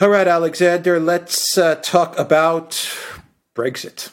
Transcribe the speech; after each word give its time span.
All 0.00 0.08
right, 0.08 0.26
Alexander, 0.26 0.98
let's 0.98 1.56
uh, 1.56 1.76
talk 1.76 2.18
about 2.18 2.70
Brexit. 3.54 4.10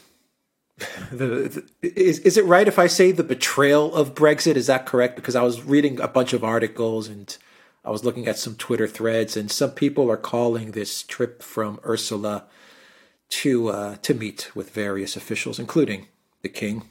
The, 1.12 1.64
the, 1.82 2.00
is, 2.00 2.20
is 2.20 2.38
it 2.38 2.46
right 2.46 2.68
if 2.68 2.80
I 2.80 2.88
say 2.88 3.12
the 3.12 3.24
betrayal 3.24 3.94
of 3.94 4.16
Brexit? 4.16 4.56
Is 4.56 4.68
that 4.68 4.86
correct? 4.86 5.16
Because 5.16 5.36
I 5.36 5.44
was 5.44 5.62
reading 5.64 6.00
a 6.00 6.08
bunch 6.08 6.34
of 6.34 6.44
articles 6.44 7.08
and 7.08 7.38
I 7.84 7.92
was 7.92 8.04
looking 8.04 8.28
at 8.28 8.38
some 8.38 8.56
Twitter 8.56 8.88
threads, 8.88 9.36
and 9.36 9.52
some 9.52 9.72
people 9.72 10.10
are 10.10 10.18
calling 10.18 10.72
this 10.72 11.04
trip 11.04 11.44
from 11.44 11.80
Ursula 11.86 12.46
to 13.30 13.70
uh, 13.70 13.96
to 13.98 14.14
meet 14.14 14.56
with 14.56 14.72
various 14.72 15.16
officials, 15.16 15.60
including 15.60 16.08
the 16.42 16.50
king, 16.50 16.84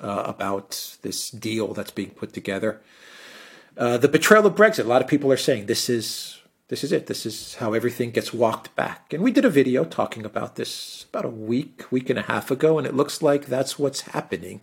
uh, 0.00 0.24
about 0.26 0.96
this 1.02 1.30
deal 1.30 1.74
that's 1.74 1.90
being 1.90 2.10
put 2.10 2.32
together. 2.32 2.80
Uh, 3.76 3.98
the 3.98 4.08
betrayal 4.08 4.46
of 4.46 4.54
Brexit. 4.54 4.84
A 4.84 4.88
lot 4.88 5.02
of 5.02 5.08
people 5.08 5.30
are 5.30 5.36
saying 5.36 5.66
this 5.66 5.88
is 5.88 6.39
this 6.70 6.84
is 6.84 6.92
it. 6.92 7.06
This 7.06 7.26
is 7.26 7.56
how 7.56 7.72
everything 7.72 8.12
gets 8.12 8.32
walked 8.32 8.76
back. 8.76 9.12
And 9.12 9.24
we 9.24 9.32
did 9.32 9.44
a 9.44 9.50
video 9.50 9.84
talking 9.84 10.24
about 10.24 10.54
this 10.54 11.04
about 11.08 11.24
a 11.24 11.28
week, 11.28 11.82
week 11.90 12.08
and 12.08 12.18
a 12.18 12.22
half 12.22 12.48
ago, 12.52 12.78
and 12.78 12.86
it 12.86 12.94
looks 12.94 13.20
like 13.20 13.46
that's 13.46 13.76
what's 13.76 14.02
happening. 14.02 14.62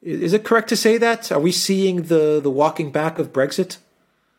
Is 0.00 0.32
it 0.32 0.44
correct 0.44 0.70
to 0.70 0.76
say 0.76 0.96
that? 0.96 1.30
Are 1.30 1.38
we 1.38 1.52
seeing 1.52 2.04
the 2.04 2.40
the 2.42 2.50
walking 2.50 2.90
back 2.90 3.18
of 3.18 3.34
Brexit? 3.34 3.76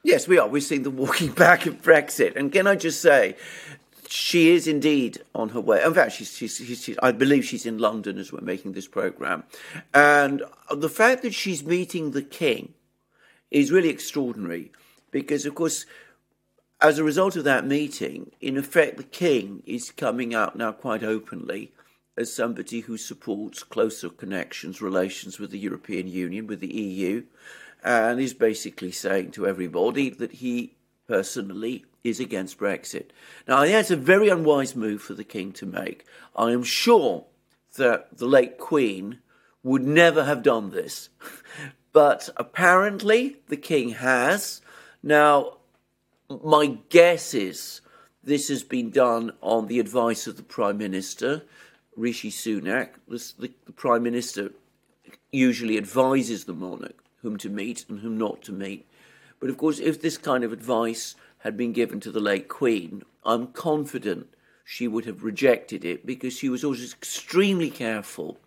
Yes, 0.04 0.28
we 0.28 0.40
are. 0.40 0.48
We're 0.48 0.60
seeing 0.60 0.82
the 0.82 0.90
walking 0.90 1.32
back 1.46 1.68
of 1.68 1.84
Brexit. 1.84 2.36
And 2.36 2.52
can 2.52 2.66
I 2.66 2.76
just 2.76 3.00
say, 3.00 3.36
she 4.10 4.50
is 4.50 4.68
indeed 4.68 5.22
on 5.36 5.50
her 5.50 5.62
way. 5.62 5.84
In 5.84 5.94
fact, 5.94 6.14
she's, 6.14 6.36
she's, 6.36 6.58
she's, 6.58 6.98
I 7.04 7.12
believe 7.12 7.46
she's 7.46 7.68
in 7.68 7.78
London 7.78 8.18
as 8.18 8.34
we're 8.34 8.42
making 8.42 8.74
this 8.74 8.88
program. 8.88 9.44
And 9.94 10.42
the 10.72 10.90
fact 10.90 11.22
that 11.22 11.36
she's 11.36 11.64
meeting 11.64 12.12
the 12.12 12.24
king 12.24 12.74
is 13.52 13.72
really 13.72 13.90
extraordinary 13.90 14.72
because, 15.12 15.46
of 15.46 15.54
course, 15.54 15.86
as 16.82 17.00
a 17.00 17.04
result 17.04 17.36
of 17.36 17.44
that 17.46 17.66
meeting, 17.66 18.32
in 18.42 18.58
effect, 18.58 18.98
the 18.98 19.04
king 19.04 19.64
is 19.66 19.92
coming 19.92 20.34
out 20.34 20.56
now 20.56 20.72
quite 20.72 21.04
openly 21.04 21.72
as 22.18 22.34
somebody 22.34 22.82
who 22.82 22.98
supports 22.98 23.64
closer 23.64 24.10
connections, 24.10 24.82
relations 24.82 25.40
with 25.40 25.52
the 25.52 25.60
European 25.60 26.08
Union, 26.08 26.46
with 26.46 26.60
the 26.60 26.74
EU, 26.74 27.24
and 27.84 28.20
is 28.20 28.34
basically 28.34 28.92
saying 28.92 29.32
to 29.32 29.48
everybody 29.48 30.10
that 30.10 30.34
he 30.34 30.76
personally 31.08 31.86
is 32.04 32.20
against 32.20 32.60
Brexit. 32.60 33.10
Now, 33.48 33.66
that's 33.66 33.92
a 33.92 33.96
very 33.96 34.30
unwise 34.30 34.76
move 34.76 35.02
for 35.02 35.14
the 35.14 35.24
King 35.24 35.52
to 35.54 35.66
make. 35.66 36.06
I 36.36 36.52
am 36.52 36.64
sure 36.64 37.26
that 37.78 38.18
the 38.18 38.28
late 38.28 38.58
Queen 38.58 39.20
would 39.64 39.84
never 39.84 40.26
have 40.26 40.44
done 40.44 40.70
this, 40.70 41.10
but 41.94 42.30
apparently 42.38 43.38
the 43.48 43.58
King 43.58 43.90
has. 43.90 44.62
Now, 45.02 45.58
my 46.44 46.78
guess 46.90 47.34
is 47.34 47.82
this 48.24 48.48
has 48.48 48.64
been 48.64 48.90
done 48.90 49.34
on 49.42 49.68
the 49.68 49.80
advice 49.80 50.28
of 50.28 50.38
the 50.38 50.44
Prime 50.44 50.78
Minister, 50.78 51.44
Rishi 51.96 52.32
Sunak. 52.32 52.90
The, 53.08 53.34
the, 53.40 53.52
the 53.66 53.72
Prime 53.74 54.04
Minister 54.04 54.52
usually 55.32 55.78
advises 55.78 56.46
the 56.46 56.54
monarch 56.54 57.04
whom 57.22 57.38
to 57.38 57.50
meet 57.50 57.86
and 57.90 58.00
whom 58.00 58.18
not 58.18 58.42
to 58.44 58.52
meet. 58.52 58.88
But 59.40 59.50
of 59.50 59.58
course, 59.58 59.80
if 59.80 60.02
this 60.02 60.18
kind 60.18 60.44
of 60.44 60.54
advice 60.54 61.16
had 61.40 61.58
been 61.58 61.74
given 61.74 62.00
to 62.02 62.12
the 62.12 62.20
late 62.20 62.48
Queen, 62.48 63.04
I'm 63.26 63.48
confident 63.48 64.28
she 64.64 64.88
would 64.88 65.06
have 65.06 65.24
rejected 65.24 65.84
it 65.84 66.06
because 66.06 66.34
she 66.34 66.50
was 66.50 66.64
always 66.64 66.94
extremely 66.94 67.70
careful 67.70 68.38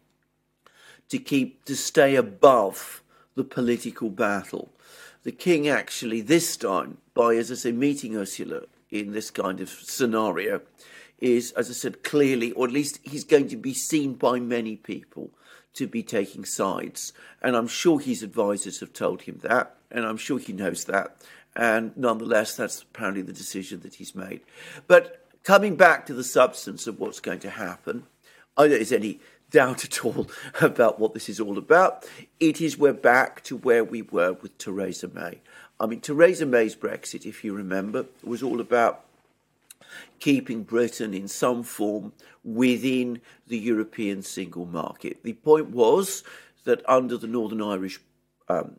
to 1.08 1.18
keep 1.18 1.64
to 1.66 1.76
stay 1.76 2.16
above 2.16 3.02
the 3.34 3.44
political 3.44 4.10
battle. 4.10 4.72
The 5.24 5.32
king 5.32 5.68
actually 5.68 6.20
this 6.20 6.56
time, 6.56 6.98
by 7.16 7.34
as 7.36 7.50
I 7.50 7.54
say, 7.54 7.72
meeting 7.72 8.14
Ursula 8.14 8.60
in 8.90 9.12
this 9.12 9.30
kind 9.30 9.60
of 9.60 9.70
scenario, 9.70 10.60
is 11.18 11.50
as 11.52 11.70
I 11.70 11.72
said 11.72 12.04
clearly, 12.04 12.52
or 12.52 12.66
at 12.66 12.72
least 12.72 13.00
he's 13.02 13.24
going 13.24 13.48
to 13.48 13.56
be 13.56 13.72
seen 13.72 14.14
by 14.14 14.38
many 14.38 14.76
people 14.76 15.30
to 15.72 15.86
be 15.86 16.02
taking 16.02 16.44
sides. 16.44 17.14
And 17.42 17.56
I'm 17.56 17.68
sure 17.68 17.98
his 17.98 18.22
advisors 18.22 18.80
have 18.80 18.92
told 18.92 19.22
him 19.22 19.40
that, 19.42 19.76
and 19.90 20.04
I'm 20.04 20.18
sure 20.18 20.38
he 20.38 20.52
knows 20.52 20.84
that. 20.84 21.16
And 21.56 21.96
nonetheless, 21.96 22.54
that's 22.54 22.82
apparently 22.82 23.22
the 23.22 23.32
decision 23.32 23.80
that 23.80 23.94
he's 23.94 24.14
made. 24.14 24.42
But 24.86 25.26
coming 25.42 25.74
back 25.74 26.04
to 26.06 26.14
the 26.14 26.24
substance 26.24 26.86
of 26.86 27.00
what's 27.00 27.20
going 27.20 27.40
to 27.40 27.50
happen, 27.50 28.04
I 28.58 28.62
don't 28.62 28.70
think 28.70 28.80
there's 28.80 28.92
any 28.92 29.20
doubt 29.50 29.84
at 29.84 30.04
all 30.04 30.28
about 30.60 30.98
what 31.00 31.14
this 31.14 31.30
is 31.30 31.40
all 31.40 31.56
about. 31.56 32.04
It 32.40 32.60
is 32.60 32.76
we're 32.76 32.92
back 32.92 33.42
to 33.44 33.56
where 33.56 33.84
we 33.84 34.02
were 34.02 34.34
with 34.34 34.58
Theresa 34.58 35.08
May. 35.08 35.40
I 35.78 35.86
mean, 35.86 36.00
Theresa 36.00 36.46
May's 36.46 36.74
Brexit, 36.74 37.26
if 37.26 37.44
you 37.44 37.54
remember, 37.54 38.06
was 38.24 38.42
all 38.42 38.60
about 38.60 39.04
keeping 40.18 40.62
Britain 40.62 41.12
in 41.12 41.28
some 41.28 41.62
form 41.62 42.12
within 42.42 43.20
the 43.46 43.58
European 43.58 44.22
single 44.22 44.66
market. 44.66 45.22
The 45.22 45.34
point 45.34 45.70
was 45.70 46.22
that 46.64 46.88
under 46.88 47.16
the 47.16 47.26
Northern 47.26 47.62
Irish 47.62 48.00
um, 48.48 48.78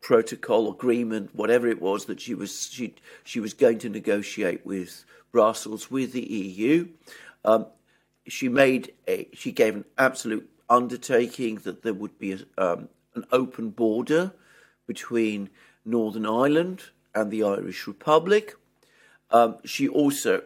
protocol 0.00 0.70
agreement, 0.70 1.34
whatever 1.34 1.68
it 1.68 1.80
was 1.80 2.06
that 2.06 2.20
she 2.20 2.34
was 2.34 2.68
she 2.70 2.94
she 3.22 3.40
was 3.40 3.54
going 3.54 3.78
to 3.78 3.88
negotiate 3.88 4.64
with 4.64 5.04
Brussels 5.32 5.90
with 5.90 6.12
the 6.12 6.22
EU. 6.22 6.88
Um, 7.44 7.66
she 8.26 8.48
made 8.48 8.92
a 9.08 9.28
she 9.32 9.52
gave 9.52 9.74
an 9.74 9.84
absolute 9.98 10.48
undertaking 10.68 11.56
that 11.56 11.82
there 11.82 11.94
would 11.94 12.18
be 12.18 12.32
a, 12.32 12.38
um, 12.58 12.88
an 13.14 13.24
open 13.32 13.70
border 13.70 14.32
between 14.86 15.50
Northern 15.84 16.26
Ireland 16.26 16.82
and 17.14 17.30
the 17.30 17.42
Irish 17.42 17.86
Republic. 17.86 18.54
Um, 19.30 19.56
she 19.64 19.88
also 19.88 20.42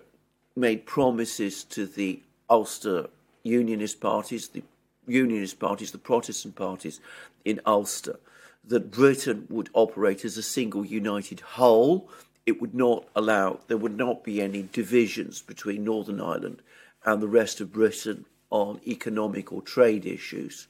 made 0.56 0.86
promises 0.86 1.64
to 1.64 1.86
the 1.86 2.22
Ulster 2.50 3.08
Unionist 3.42 4.00
parties, 4.00 4.48
the 4.48 4.62
Unionist 5.06 5.58
parties, 5.58 5.92
the 5.92 5.98
Protestant 5.98 6.56
parties 6.56 7.00
in 7.44 7.60
Ulster, 7.66 8.18
that 8.64 8.90
Britain 8.90 9.46
would 9.48 9.70
operate 9.72 10.24
as 10.24 10.36
a 10.36 10.42
single 10.42 10.84
united 10.84 11.40
whole. 11.40 12.10
It 12.44 12.60
would 12.60 12.74
not 12.74 13.06
allow, 13.14 13.60
there 13.68 13.76
would 13.76 13.96
not 13.96 14.24
be 14.24 14.42
any 14.42 14.68
divisions 14.72 15.40
between 15.40 15.84
Northern 15.84 16.20
Ireland 16.20 16.62
and 17.04 17.22
the 17.22 17.28
rest 17.28 17.60
of 17.60 17.72
Britain 17.72 18.24
on 18.50 18.80
economic 18.86 19.52
or 19.52 19.62
trade 19.62 20.04
issues. 20.04 20.66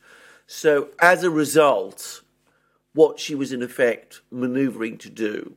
So, 0.46 0.88
as 1.00 1.24
a 1.24 1.30
result, 1.30 2.22
what 2.94 3.20
she 3.20 3.34
was 3.34 3.52
in 3.52 3.62
effect 3.62 4.20
manoeuvring 4.30 4.98
to 4.98 5.10
do 5.10 5.54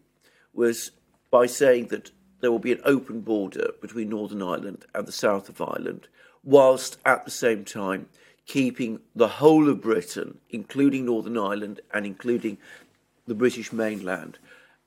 was 0.54 0.92
by 1.30 1.46
saying 1.46 1.88
that 1.88 2.12
there 2.42 2.52
will 2.52 2.60
be 2.60 2.72
an 2.72 2.82
open 2.84 3.22
border 3.22 3.72
between 3.82 4.10
Northern 4.10 4.42
Ireland 4.42 4.86
and 4.94 5.08
the 5.08 5.12
south 5.12 5.48
of 5.48 5.62
Ireland, 5.62 6.08
whilst 6.44 6.98
at 7.06 7.24
the 7.24 7.32
same 7.32 7.64
time 7.64 8.10
keeping 8.46 9.00
the 9.16 9.28
whole 9.28 9.70
of 9.70 9.82
Britain, 9.82 10.40
including 10.50 11.06
Northern 11.06 11.38
Ireland 11.38 11.80
and 11.94 12.06
including 12.06 12.58
the 13.28 13.36
British 13.36 13.72
mainland, 13.72 14.40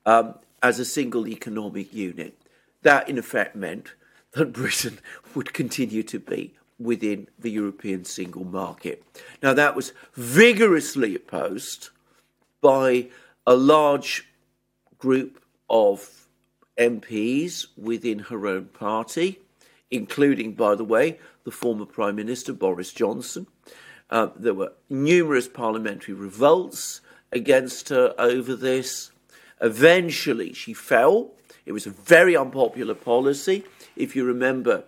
um, 0.04 0.34
as 0.62 0.78
a 0.78 0.84
single 0.84 1.26
economic 1.28 1.94
unit. 1.94 2.36
That, 2.82 3.08
in 3.08 3.16
effect, 3.16 3.56
meant 3.56 3.94
that 4.32 4.52
Britain 4.52 4.98
would 5.34 5.54
continue 5.54 6.02
to 6.02 6.18
be 6.18 6.54
within 6.78 7.28
the 7.38 7.50
European 7.50 8.04
single 8.04 8.44
market. 8.44 9.02
Now, 9.42 9.54
that 9.54 9.76
was 9.76 9.92
vigorously 10.14 11.14
opposed 11.14 11.90
by 12.64 13.06
a 13.46 13.54
large 13.54 14.26
group 14.96 15.44
of 15.68 16.26
MPs 16.78 17.66
within 17.76 18.20
her 18.20 18.46
own 18.46 18.64
party, 18.68 19.38
including, 19.90 20.54
by 20.54 20.74
the 20.74 20.82
way, 20.82 21.18
the 21.44 21.50
former 21.50 21.84
Prime 21.84 22.16
Minister 22.16 22.54
Boris 22.54 22.90
Johnson. 22.94 23.46
Uh, 24.08 24.28
there 24.34 24.54
were 24.54 24.72
numerous 24.88 25.46
parliamentary 25.46 26.14
revolts 26.14 27.02
against 27.30 27.90
her 27.90 28.14
over 28.16 28.56
this. 28.56 29.10
Eventually, 29.60 30.54
she 30.54 30.72
fell. 30.72 31.32
It 31.66 31.72
was 31.72 31.86
a 31.86 31.90
very 31.90 32.34
unpopular 32.34 32.94
policy. 32.94 33.64
If 33.94 34.16
you 34.16 34.24
remember, 34.24 34.84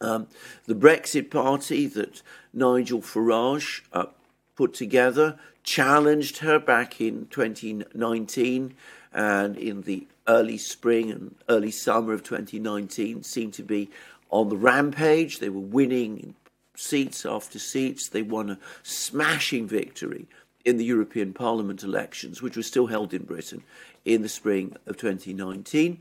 um, 0.00 0.28
the 0.64 0.74
Brexit 0.74 1.30
Party 1.30 1.86
that 1.86 2.22
Nigel 2.54 3.02
Farage 3.02 3.82
uh, 3.92 4.06
put 4.56 4.74
together 4.74 5.38
challenged 5.64 6.38
her 6.38 6.58
back 6.58 7.00
in 7.00 7.26
2019 7.30 8.74
and 9.12 9.56
in 9.56 9.82
the 9.82 10.06
early 10.28 10.58
spring 10.58 11.10
and 11.10 11.34
early 11.48 11.70
summer 11.70 12.12
of 12.12 12.22
2019 12.22 13.22
seemed 13.22 13.54
to 13.54 13.62
be 13.62 13.90
on 14.30 14.48
the 14.48 14.56
rampage. 14.56 15.38
They 15.38 15.48
were 15.48 15.60
winning 15.60 16.34
seats 16.76 17.24
after 17.24 17.58
seats. 17.58 18.08
They 18.08 18.22
won 18.22 18.50
a 18.50 18.58
smashing 18.82 19.66
victory 19.66 20.26
in 20.64 20.76
the 20.76 20.84
European 20.84 21.32
Parliament 21.32 21.82
elections, 21.82 22.42
which 22.42 22.56
were 22.56 22.62
still 22.62 22.86
held 22.86 23.14
in 23.14 23.24
Britain 23.24 23.62
in 24.04 24.22
the 24.22 24.28
spring 24.28 24.76
of 24.86 24.96
2019. 24.96 25.98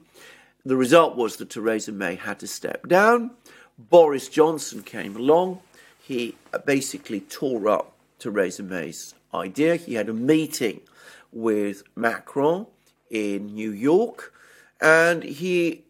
The 0.65 0.75
result 0.75 1.15
was 1.15 1.37
that 1.37 1.49
Theresa 1.49 1.91
May 1.91 2.15
had 2.15 2.39
to 2.39 2.47
step 2.47 2.87
down. 2.87 3.31
Boris 3.77 4.29
Johnson 4.29 4.81
came 4.81 5.15
along. 5.15 5.59
He 6.01 6.35
basically 6.65 7.21
tore 7.21 7.67
up 7.67 7.92
Theresa 8.23 8.63
May's 8.63 9.15
idea. 9.33 9.75
He 9.75 9.95
had 9.95 10.07
a 10.07 10.13
meeting 10.13 10.79
with 11.33 11.83
Macron 11.95 12.67
in 13.09 13.47
New 13.47 13.71
York, 13.71 14.33
and 14.79 15.23
he 15.23 15.83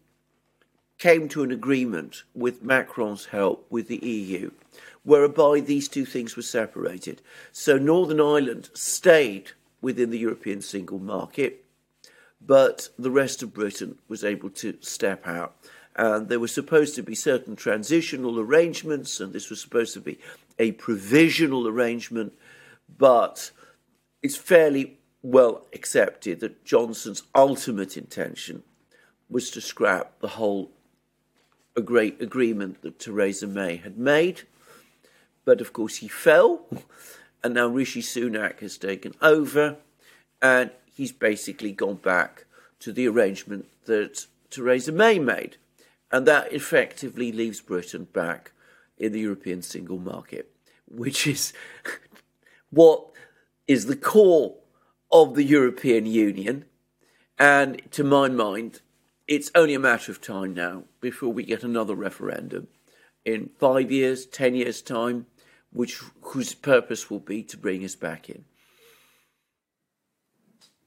came 0.98 1.28
to 1.28 1.44
an 1.44 1.52
agreement 1.52 2.24
with 2.34 2.62
Macron's 2.62 3.26
help 3.26 3.66
with 3.70 3.86
the 3.86 4.04
EU, 4.04 4.50
whereby 5.04 5.60
these 5.60 5.86
two 5.86 6.04
things 6.04 6.34
were 6.34 6.42
separated. 6.42 7.22
So 7.52 7.78
Northern 7.78 8.20
Ireland 8.20 8.70
stayed 8.74 9.52
within 9.80 10.10
the 10.10 10.18
European 10.18 10.60
single 10.60 10.98
market, 10.98 11.64
but 12.40 12.88
the 12.98 13.10
rest 13.10 13.42
of 13.44 13.54
Britain 13.54 13.98
was 14.08 14.24
able 14.24 14.50
to 14.50 14.76
step 14.80 15.26
out. 15.26 15.54
And 15.96 16.28
there 16.28 16.40
were 16.40 16.48
supposed 16.48 16.94
to 16.96 17.02
be 17.02 17.14
certain 17.14 17.56
transitional 17.56 18.40
arrangements, 18.40 19.20
and 19.20 19.32
this 19.32 19.50
was 19.50 19.60
supposed 19.60 19.94
to 19.94 20.00
be 20.00 20.18
a 20.58 20.72
provisional 20.72 21.68
arrangement, 21.68 22.32
but 22.98 23.50
it's 24.22 24.36
fairly 24.36 24.98
well 25.22 25.66
accepted 25.72 26.40
that 26.40 26.64
Johnson's 26.64 27.22
ultimate 27.34 27.96
intention 27.96 28.62
was 29.30 29.50
to 29.50 29.60
scrap 29.60 30.20
the 30.20 30.28
whole 30.28 30.70
a 31.76 31.80
great 31.80 32.20
agreement 32.20 32.82
that 32.82 32.98
Theresa 32.98 33.46
May 33.46 33.76
had 33.76 33.98
made. 33.98 34.42
But 35.44 35.60
of 35.60 35.72
course, 35.72 35.96
he 35.96 36.08
fell, 36.08 36.66
and 37.42 37.54
now 37.54 37.66
Rishi 37.66 38.00
Sunak 38.00 38.60
has 38.60 38.78
taken 38.78 39.14
over, 39.20 39.76
and 40.40 40.70
he's 40.94 41.12
basically 41.12 41.72
gone 41.72 41.96
back 41.96 42.44
to 42.80 42.92
the 42.92 43.08
arrangement 43.08 43.66
that 43.86 44.26
Theresa 44.50 44.92
May 44.92 45.18
made. 45.18 45.56
And 46.14 46.26
that 46.26 46.52
effectively 46.52 47.32
leaves 47.32 47.60
Britain 47.60 48.04
back 48.04 48.52
in 48.96 49.10
the 49.10 49.18
European 49.18 49.62
single 49.62 49.98
market, 49.98 50.48
which 50.86 51.26
is 51.26 51.52
what 52.70 53.10
is 53.66 53.86
the 53.86 53.96
core 53.96 54.54
of 55.10 55.34
the 55.34 55.42
European 55.42 56.06
Union. 56.06 56.66
And 57.36 57.82
to 57.90 58.04
my 58.04 58.28
mind, 58.28 58.80
it's 59.26 59.50
only 59.56 59.74
a 59.74 59.80
matter 59.80 60.12
of 60.12 60.20
time 60.20 60.54
now 60.54 60.84
before 61.00 61.32
we 61.32 61.42
get 61.42 61.64
another 61.64 61.96
referendum 61.96 62.68
in 63.24 63.50
five 63.58 63.90
years, 63.90 64.24
ten 64.24 64.54
years' 64.54 64.82
time, 64.82 65.26
which 65.72 66.00
whose 66.20 66.54
purpose 66.54 67.10
will 67.10 67.18
be 67.18 67.42
to 67.42 67.56
bring 67.56 67.84
us 67.84 67.96
back 67.96 68.30
in. 68.30 68.44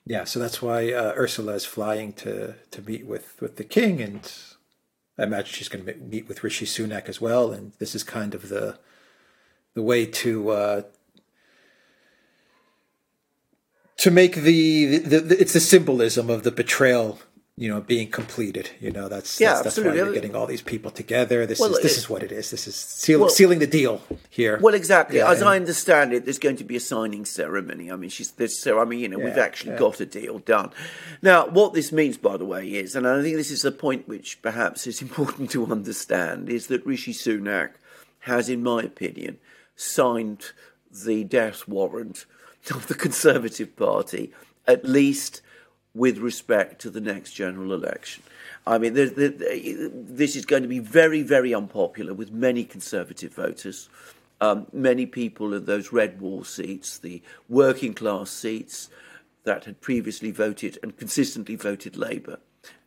Yeah, 0.05 0.23
so 0.23 0.39
that's 0.39 0.61
why 0.61 0.93
uh, 0.93 1.11
Ursula 1.17 1.55
is 1.55 1.65
flying 1.65 2.13
to 2.13 2.55
to 2.71 2.81
meet 2.81 3.05
with 3.05 3.41
with 3.41 3.57
the 3.57 3.65
king, 3.65 4.01
and 4.01 4.31
I 5.17 5.23
imagine 5.23 5.53
she's 5.53 5.69
going 5.69 5.85
to 5.85 5.93
meet 5.95 6.27
with 6.27 6.43
Rishi 6.43 6.65
Sunak 6.65 7.09
as 7.09 7.19
well. 7.19 7.51
And 7.51 7.73
this 7.79 7.95
is 7.95 8.03
kind 8.03 8.35
of 8.35 8.49
the 8.49 8.77
the 9.73 9.81
way 9.83 10.05
to 10.05 10.49
uh, 10.49 10.81
to 13.97 14.11
make 14.11 14.35
the, 14.35 14.97
the, 14.97 15.19
the, 15.19 15.41
it's 15.41 15.53
the 15.53 15.59
symbolism 15.59 16.29
of 16.29 16.43
the 16.43 16.51
betrayal 16.51 17.19
you 17.59 17.67
know 17.67 17.81
being 17.81 18.07
completed 18.09 18.69
you 18.79 18.91
know 18.91 19.09
that's 19.09 19.41
yeah, 19.41 19.53
that's, 19.53 19.75
that's 19.75 19.77
why 19.79 19.93
you're 19.95 20.13
getting 20.13 20.35
all 20.35 20.45
these 20.45 20.61
people 20.61 20.91
together. 20.91 21.45
This 21.47 21.59
well, 21.59 21.73
is 21.73 21.81
this 21.81 21.93
it, 21.93 21.97
is 21.97 22.09
what 22.09 22.21
it 22.21 22.31
is. 22.31 22.51
This 22.51 22.67
is 22.67 22.75
seal, 22.75 23.19
well, 23.19 23.29
sealing 23.29 23.57
the 23.57 23.67
deal 23.67 24.01
here. 24.29 24.59
well 24.61 24.75
exactly. 24.75 25.17
Yeah, 25.17 25.31
as 25.31 25.41
and, 25.41 25.49
i 25.49 25.55
understand 25.55 26.13
it 26.13 26.25
there's 26.25 26.37
going 26.37 26.57
to 26.57 26.63
be 26.63 26.75
a 26.75 26.79
signing 26.79 27.25
ceremony. 27.25 27.91
I 27.91 27.95
mean 27.95 28.11
she's 28.11 28.31
this 28.31 28.57
so 28.57 28.79
i 28.79 28.85
mean 28.85 28.99
you 28.99 29.09
know 29.09 29.17
yeah, 29.17 29.25
we've 29.25 29.37
actually 29.37 29.71
yeah. 29.71 29.79
got 29.79 29.99
a 29.99 30.05
deal 30.05 30.37
done. 30.39 30.71
Now 31.23 31.47
what 31.47 31.73
this 31.73 31.91
means 31.91 32.17
by 32.17 32.37
the 32.37 32.45
way 32.45 32.67
is 32.67 32.95
and 32.95 33.07
i 33.07 33.21
think 33.23 33.35
this 33.35 33.51
is 33.51 33.65
a 33.65 33.71
point 33.71 34.07
which 34.07 34.41
perhaps 34.41 34.85
is 34.85 35.01
important 35.07 35.49
to 35.51 35.65
understand 35.65 36.49
is 36.49 36.67
that 36.67 36.85
rishi 36.85 37.13
sunak 37.13 37.71
has 38.21 38.49
in 38.49 38.61
my 38.61 38.83
opinion 38.83 39.39
signed 39.75 40.51
the 41.05 41.23
death 41.23 41.67
warrant 41.67 42.25
of 42.71 42.87
the 42.87 42.95
conservative 42.95 43.75
party 43.75 44.31
at 44.67 44.85
least 44.85 45.41
with 45.97 46.19
respect 46.19 46.79
to 46.81 46.89
the 46.89 47.01
next 47.01 47.33
general 47.33 47.73
election. 47.73 48.23
I 48.65 48.77
mean, 48.77 48.93
this 48.93 50.35
is 50.35 50.45
going 50.45 50.63
to 50.63 50.69
be 50.69 50.79
very, 50.79 51.23
very 51.23 51.53
unpopular 51.53 52.13
with 52.13 52.31
many 52.31 52.63
Conservative 52.63 53.33
voters. 53.33 53.89
Um, 54.39 54.67
many 54.71 55.05
people 55.05 55.53
in 55.53 55.65
those 55.65 55.91
red 55.91 56.21
wall 56.21 56.43
seats, 56.43 56.99
the 56.99 57.21
working 57.49 57.93
class 57.93 58.29
seats 58.29 58.89
that 59.45 59.65
had 59.65 59.81
previously 59.81 60.29
voted 60.31 60.77
and 60.83 60.95
consistently 60.95 61.55
voted 61.55 61.97
Labour, 61.97 62.37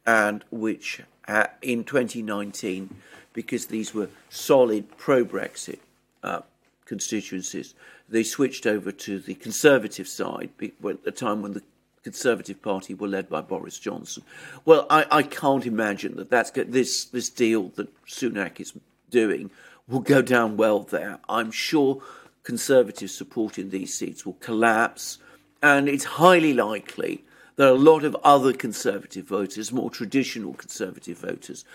and 0.06 0.44
which 0.50 1.00
uh, 1.26 1.46
in 1.62 1.82
2019, 1.82 2.94
because 3.32 3.66
these 3.66 3.92
were 3.94 4.10
solid 4.28 4.96
pro 4.96 5.24
Brexit 5.24 5.80
uh, 6.22 6.42
constituencies, 6.84 7.74
they 8.08 8.22
switched 8.22 8.66
over 8.66 8.92
to 8.92 9.18
the 9.18 9.34
Conservative 9.34 10.06
side 10.06 10.50
at 10.60 11.04
the 11.04 11.10
time 11.10 11.42
when 11.42 11.54
the 11.54 11.62
Conservative 12.02 12.62
Party 12.62 12.94
were 12.94 13.08
led 13.08 13.28
by 13.28 13.40
Boris 13.42 13.78
Johnson. 13.78 14.22
Well, 14.64 14.86
I, 14.88 15.06
I 15.10 15.22
can't 15.22 15.66
imagine 15.66 16.16
that 16.16 16.30
that's 16.30 16.50
this 16.50 17.04
this 17.04 17.28
deal 17.28 17.68
that 17.76 17.88
Sunak 18.06 18.58
is 18.58 18.72
doing 19.10 19.50
will 19.86 20.00
go 20.00 20.22
down 20.22 20.56
well 20.56 20.80
there. 20.80 21.18
I'm 21.28 21.50
sure 21.50 22.02
Conservative 22.42 23.10
support 23.10 23.58
in 23.58 23.68
these 23.68 23.94
seats 23.94 24.24
will 24.24 24.38
collapse, 24.40 25.18
and 25.62 25.88
it's 25.88 26.04
highly 26.04 26.54
likely 26.54 27.22
that 27.56 27.68
a 27.68 27.74
lot 27.74 28.02
of 28.02 28.16
other 28.24 28.54
Conservative 28.54 29.26
voters, 29.26 29.70
more 29.70 29.90
traditional 29.90 30.54
Conservative 30.54 31.18
voters, 31.18 31.66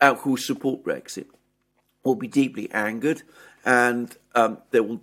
uh, 0.00 0.14
who 0.14 0.38
support 0.38 0.84
Brexit, 0.84 1.26
will 2.02 2.14
be 2.14 2.28
deeply 2.28 2.70
angered, 2.72 3.22
and 3.64 4.16
um, 4.34 4.58
there 4.70 4.82
will 4.82 5.02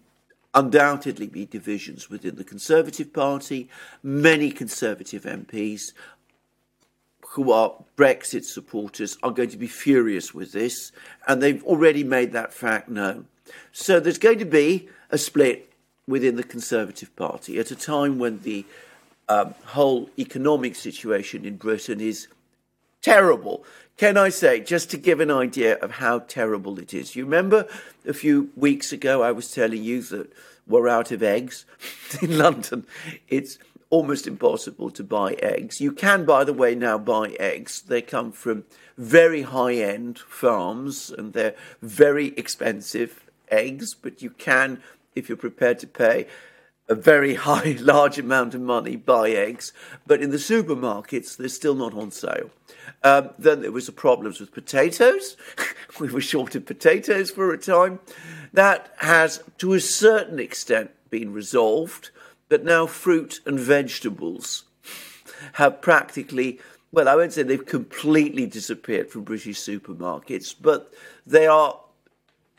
undoubtedly 0.54 1.28
be 1.28 1.46
divisions 1.46 2.10
within 2.10 2.36
the 2.36 2.44
Conservative 2.44 3.14
Party. 3.14 3.70
Many 4.02 4.52
Conservative 4.52 5.24
MPs 5.24 5.94
who 7.34 7.52
are 7.52 7.74
Brexit 7.98 8.44
supporters 8.44 9.18
are 9.24 9.32
going 9.32 9.50
to 9.50 9.58
be 9.58 9.68
furious 9.68 10.36
with 10.36 10.52
this, 10.52 10.92
and 11.28 11.42
they've 11.42 11.64
already 11.64 12.04
made 12.04 12.32
that 12.34 12.54
fact 12.54 12.90
known. 12.90 13.28
So 13.72 14.00
there's 14.00 14.20
going 14.20 14.38
to 14.40 14.46
be 14.46 14.88
a 15.10 15.18
split 15.18 15.72
within 16.08 16.36
the 16.36 16.44
Conservative 16.44 17.16
Party 17.16 17.58
at 17.58 17.72
a 17.72 17.76
time 17.76 18.20
when 18.20 18.40
the 18.42 18.66
um, 19.30 19.56
whole 19.66 20.10
economic 20.20 20.76
situation 20.76 21.46
in 21.46 21.56
Britain 21.56 22.00
is 22.00 22.28
terrible. 23.04 23.64
Can 23.98 24.18
I 24.18 24.30
say, 24.30 24.60
just 24.60 24.90
to 24.92 24.98
give 24.98 25.20
an 25.20 25.30
idea 25.30 25.76
of 25.78 25.92
how 25.92 26.20
terrible 26.20 26.80
it 26.80 26.96
is? 26.96 27.16
You 27.16 27.26
remember 27.26 27.68
a 28.08 28.14
few 28.14 28.50
weeks 28.56 28.92
ago 28.92 29.22
I 29.22 29.32
was 29.32 29.52
telling 29.52 29.84
you 29.84 30.02
that 30.02 30.34
we're 30.66 30.88
out 30.88 31.12
of 31.12 31.22
eggs 31.22 31.66
in 32.22 32.40
London. 32.40 32.88
It's 33.28 33.60
almost 33.92 34.26
impossible 34.26 34.90
to 34.90 35.04
buy 35.04 35.34
eggs. 35.34 35.80
You 35.80 35.92
can, 35.92 36.26
by 36.26 36.44
the 36.44 36.54
way, 36.54 36.74
now 36.74 36.98
buy 36.98 37.36
eggs. 37.40 37.84
They 37.84 38.02
come 38.02 38.32
from 38.32 38.64
very 38.98 39.44
high 39.44 39.76
end 39.76 40.18
farms 40.18 41.12
and 41.16 41.34
they're 41.34 41.56
very 41.82 42.30
expensive 42.30 43.30
eggs, 43.50 43.94
but 43.94 44.24
you 44.24 44.32
can, 44.32 44.82
if 45.14 45.30
you're 45.30 45.38
prepared 45.38 45.78
to 45.80 45.88
pay 45.88 46.26
a 46.90 46.96
very 46.96 47.36
high, 47.48 47.78
large 47.80 48.18
amount 48.18 48.56
of 48.56 48.62
money, 48.62 48.96
buy 48.96 49.30
eggs. 49.30 49.74
But 50.08 50.22
in 50.22 50.32
the 50.32 50.38
supermarkets, 50.38 51.38
they're 51.38 51.48
still 51.50 51.76
not 51.76 51.94
on 51.94 52.10
sale. 52.10 52.50
Um, 53.04 53.32
then 53.38 53.62
there 53.62 53.72
was 53.72 53.86
the 53.86 53.92
problems 53.92 54.40
with 54.40 54.54
potatoes. 54.54 55.36
we 56.00 56.10
were 56.10 56.22
short 56.22 56.56
of 56.56 56.66
potatoes 56.66 57.32
for 57.32 57.54
a 57.54 57.58
time. 57.58 58.00
That 58.54 58.94
has, 58.98 59.44
to 59.60 59.74
a 59.74 59.80
certain 59.80 60.40
extent, 60.40 60.92
been 61.10 61.34
resolved. 61.34 62.12
But 62.50 62.64
now 62.64 62.86
fruit 62.86 63.40
and 63.46 63.60
vegetables 63.60 64.66
have 65.54 65.82
practically, 65.82 66.60
well, 66.92 67.10
I 67.10 67.16
won't 67.16 67.34
say 67.34 67.44
they've 67.44 67.66
completely 67.66 68.46
disappeared 68.46 69.10
from 69.10 69.24
British 69.24 69.60
supermarkets, 69.60 70.56
but 70.60 70.94
they 71.26 71.48
are 71.48 71.80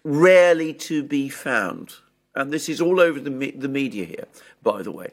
rarely 0.03 0.75
to 0.75 1.03
be 1.03 1.29
found. 1.29 1.95
And 2.35 2.53
this 2.53 2.69
is 2.69 2.81
all 2.81 3.01
over 3.01 3.21
the, 3.21 3.31
me- 3.31 3.53
the 3.53 3.69
media 3.69 4.05
here, 4.05 4.27
by 4.63 4.83
the 4.83 4.91
way. 4.91 5.13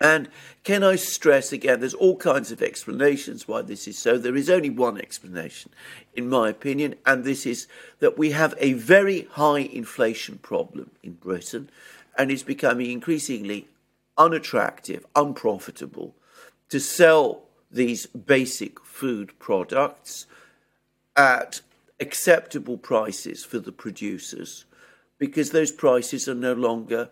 And 0.00 0.28
can 0.62 0.82
I 0.84 0.96
stress 0.96 1.52
again, 1.52 1.80
there's 1.80 1.94
all 1.94 2.16
kinds 2.16 2.52
of 2.52 2.60
explanations 2.60 3.48
why 3.48 3.62
this 3.62 3.88
is 3.88 3.98
so. 3.98 4.18
There 4.18 4.36
is 4.36 4.50
only 4.50 4.68
one 4.68 5.00
explanation, 5.00 5.70
in 6.14 6.28
my 6.28 6.50
opinion, 6.50 6.96
and 7.06 7.24
this 7.24 7.46
is 7.46 7.66
that 8.00 8.18
we 8.18 8.32
have 8.32 8.54
a 8.58 8.74
very 8.74 9.22
high 9.32 9.60
inflation 9.60 10.38
problem 10.38 10.90
in 11.02 11.12
Britain, 11.12 11.70
and 12.18 12.30
it's 12.30 12.42
becoming 12.42 12.90
increasingly 12.90 13.68
unattractive, 14.18 15.06
unprofitable 15.14 16.14
to 16.68 16.78
sell 16.80 17.42
these 17.70 18.06
basic 18.06 18.80
food 18.84 19.38
products 19.38 20.26
at 21.16 21.62
acceptable 22.00 22.76
prices 22.76 23.44
for 23.44 23.58
the 23.58 23.72
producers 23.72 24.66
because 25.18 25.50
those 25.50 25.72
prices 25.72 26.28
are 26.28 26.34
no 26.34 26.52
longer 26.52 27.08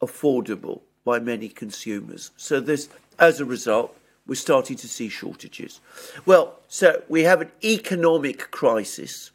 affordable 0.00 0.80
by 1.04 1.18
many 1.18 1.48
consumers. 1.48 2.30
So 2.36 2.60
this, 2.60 2.88
as 3.18 3.40
a 3.40 3.44
result, 3.44 3.96
we're 4.26 4.34
starting 4.36 4.76
to 4.76 4.88
see 4.88 5.08
shortages. 5.08 5.80
Well, 6.24 6.60
so 6.68 7.02
we 7.08 7.22
have 7.22 7.40
an 7.40 7.50
economic 7.64 8.50
crisis. 8.50 9.30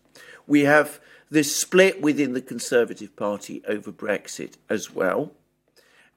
We 0.45 0.61
have 0.61 0.99
this 1.29 1.53
split 1.53 2.01
within 2.01 2.33
the 2.33 2.41
Conservative 2.41 3.15
Party 3.15 3.61
over 3.67 3.91
Brexit 3.91 4.53
as 4.69 4.93
well. 4.93 5.31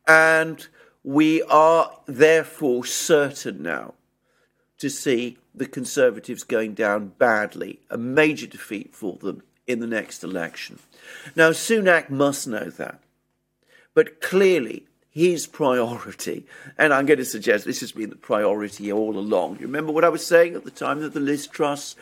And 0.06 0.66
we 1.02 1.42
are 1.42 1.98
therefore 2.06 2.84
certain 2.84 3.62
now 3.62 3.94
to 4.78 4.88
see 4.88 5.38
the 5.54 5.66
Conservatives 5.66 6.44
going 6.44 6.74
down 6.74 7.08
badly, 7.18 7.80
a 7.90 7.98
major 7.98 8.46
defeat 8.46 8.94
for 8.94 9.16
them 9.16 9.42
in 9.66 9.80
the 9.80 9.86
next 9.86 10.22
election. 10.22 10.78
Now, 11.34 11.50
Sunak 11.50 12.08
must 12.08 12.46
know 12.46 12.70
that. 12.70 13.00
But 13.94 14.20
clearly, 14.20 14.86
his 15.10 15.46
priority, 15.46 16.46
and 16.78 16.94
I'm 16.94 17.04
going 17.04 17.18
to 17.18 17.24
suggest 17.24 17.64
this 17.64 17.80
has 17.80 17.92
been 17.92 18.10
the 18.10 18.16
priority 18.16 18.92
all 18.92 19.18
along. 19.18 19.58
You 19.58 19.66
remember 19.66 19.92
what 19.92 20.04
I 20.04 20.08
was 20.08 20.24
saying 20.24 20.54
at 20.54 20.64
the 20.64 20.70
time 20.70 21.02
of 21.02 21.12
the 21.12 21.20
Liz 21.20 21.48
Truss 21.48 21.96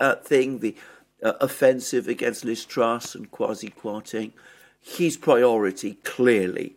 uh, 0.00 0.14
thing, 0.16 0.60
the 0.60 0.74
uh, 1.22 1.34
offensive 1.40 2.08
against 2.08 2.44
Liz 2.44 2.64
Truss 2.64 3.14
and 3.14 3.30
Kwasi 3.30 3.74
Kwarteng? 3.74 4.32
His 4.80 5.18
priority 5.18 5.94
clearly 6.04 6.76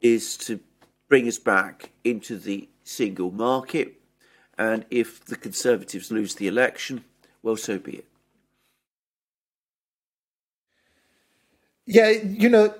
is 0.00 0.36
to 0.38 0.58
bring 1.08 1.28
us 1.28 1.38
back 1.38 1.90
into 2.02 2.36
the 2.36 2.68
single 2.82 3.30
market. 3.30 3.94
And 4.58 4.84
if 4.90 5.24
the 5.24 5.36
Conservatives 5.36 6.10
lose 6.10 6.34
the 6.34 6.48
election, 6.48 7.04
well, 7.42 7.56
so 7.56 7.78
be 7.78 7.98
it. 7.98 8.06
Yeah, 11.84 12.08
you 12.08 12.48
know, 12.48 12.74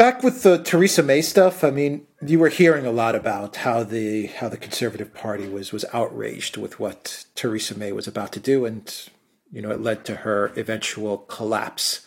back 0.00 0.22
with 0.22 0.42
the 0.42 0.56
Theresa 0.56 1.02
May 1.02 1.20
stuff, 1.20 1.62
I 1.62 1.70
mean, 1.70 2.06
you 2.26 2.38
were 2.38 2.48
hearing 2.48 2.86
a 2.86 2.90
lot 2.90 3.14
about 3.14 3.56
how 3.56 3.84
the 3.84 4.28
how 4.28 4.48
the 4.48 4.56
Conservative 4.56 5.12
Party 5.12 5.46
was 5.46 5.72
was 5.72 5.84
outraged 5.92 6.56
with 6.56 6.80
what 6.80 7.26
Theresa 7.34 7.76
May 7.78 7.92
was 7.92 8.08
about 8.08 8.32
to 8.32 8.40
do, 8.40 8.64
and 8.64 9.10
you 9.52 9.60
know, 9.60 9.70
it 9.70 9.82
led 9.82 10.06
to 10.06 10.16
her 10.16 10.52
eventual 10.56 11.18
collapse. 11.18 12.06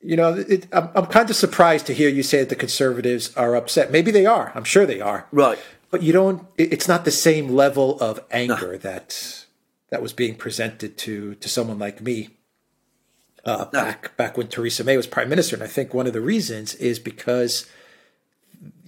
You 0.00 0.16
know, 0.16 0.34
it, 0.34 0.68
I'm, 0.72 0.88
I'm 0.94 1.06
kind 1.06 1.28
of 1.28 1.34
surprised 1.34 1.86
to 1.86 1.94
hear 1.94 2.08
you 2.08 2.22
say 2.22 2.38
that 2.38 2.48
the 2.48 2.54
Conservatives 2.54 3.34
are 3.36 3.56
upset. 3.56 3.90
Maybe 3.90 4.12
they 4.12 4.26
are. 4.26 4.52
I'm 4.54 4.64
sure 4.64 4.86
they 4.86 5.00
are. 5.00 5.26
Right. 5.32 5.58
But 5.90 6.04
you 6.04 6.12
don't. 6.12 6.46
It's 6.56 6.86
not 6.86 7.04
the 7.04 7.10
same 7.10 7.48
level 7.48 7.98
of 7.98 8.20
anger 8.30 8.72
no. 8.72 8.78
that 8.78 9.46
that 9.90 10.00
was 10.00 10.12
being 10.12 10.36
presented 10.36 10.96
to 10.98 11.34
to 11.34 11.48
someone 11.48 11.80
like 11.80 12.00
me 12.00 12.33
uh, 13.44 13.66
back 13.66 14.16
back 14.16 14.36
when 14.36 14.48
Theresa 14.48 14.84
May 14.84 14.96
was 14.96 15.06
prime 15.06 15.28
minister. 15.28 15.56
And 15.56 15.62
I 15.62 15.68
think 15.68 15.92
one 15.92 16.06
of 16.06 16.12
the 16.12 16.20
reasons 16.20 16.74
is 16.76 16.98
because 16.98 17.68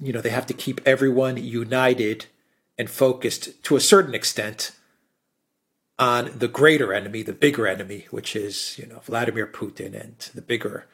you 0.00 0.12
know 0.12 0.20
they 0.20 0.30
have 0.30 0.46
to 0.46 0.54
keep 0.54 0.80
everyone 0.86 1.36
united 1.36 2.26
and 2.78 2.90
focused 2.90 3.62
to 3.64 3.76
a 3.76 3.80
certain 3.80 4.14
extent 4.14 4.72
on 5.98 6.30
the 6.38 6.48
greater 6.48 6.92
enemy, 6.92 7.22
the 7.22 7.32
bigger 7.32 7.66
enemy, 7.66 8.06
which 8.10 8.36
is 8.36 8.78
you 8.78 8.86
know 8.86 9.00
Vladimir 9.00 9.46
Putin, 9.46 9.98
and 9.98 10.18
the 10.34 10.42
bigger 10.42 10.86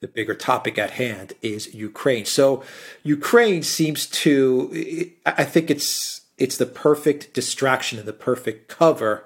the 0.00 0.08
bigger 0.08 0.34
topic 0.34 0.78
at 0.78 0.92
hand 0.92 1.32
is 1.40 1.74
Ukraine. 1.74 2.24
So 2.24 2.62
Ukraine 3.02 3.62
seems 3.62 4.06
to 4.08 5.10
I 5.24 5.44
think 5.44 5.70
it's 5.70 6.22
it's 6.36 6.56
the 6.56 6.66
perfect 6.66 7.32
distraction 7.32 7.98
and 7.98 8.08
the 8.08 8.12
perfect 8.12 8.68
cover 8.68 9.24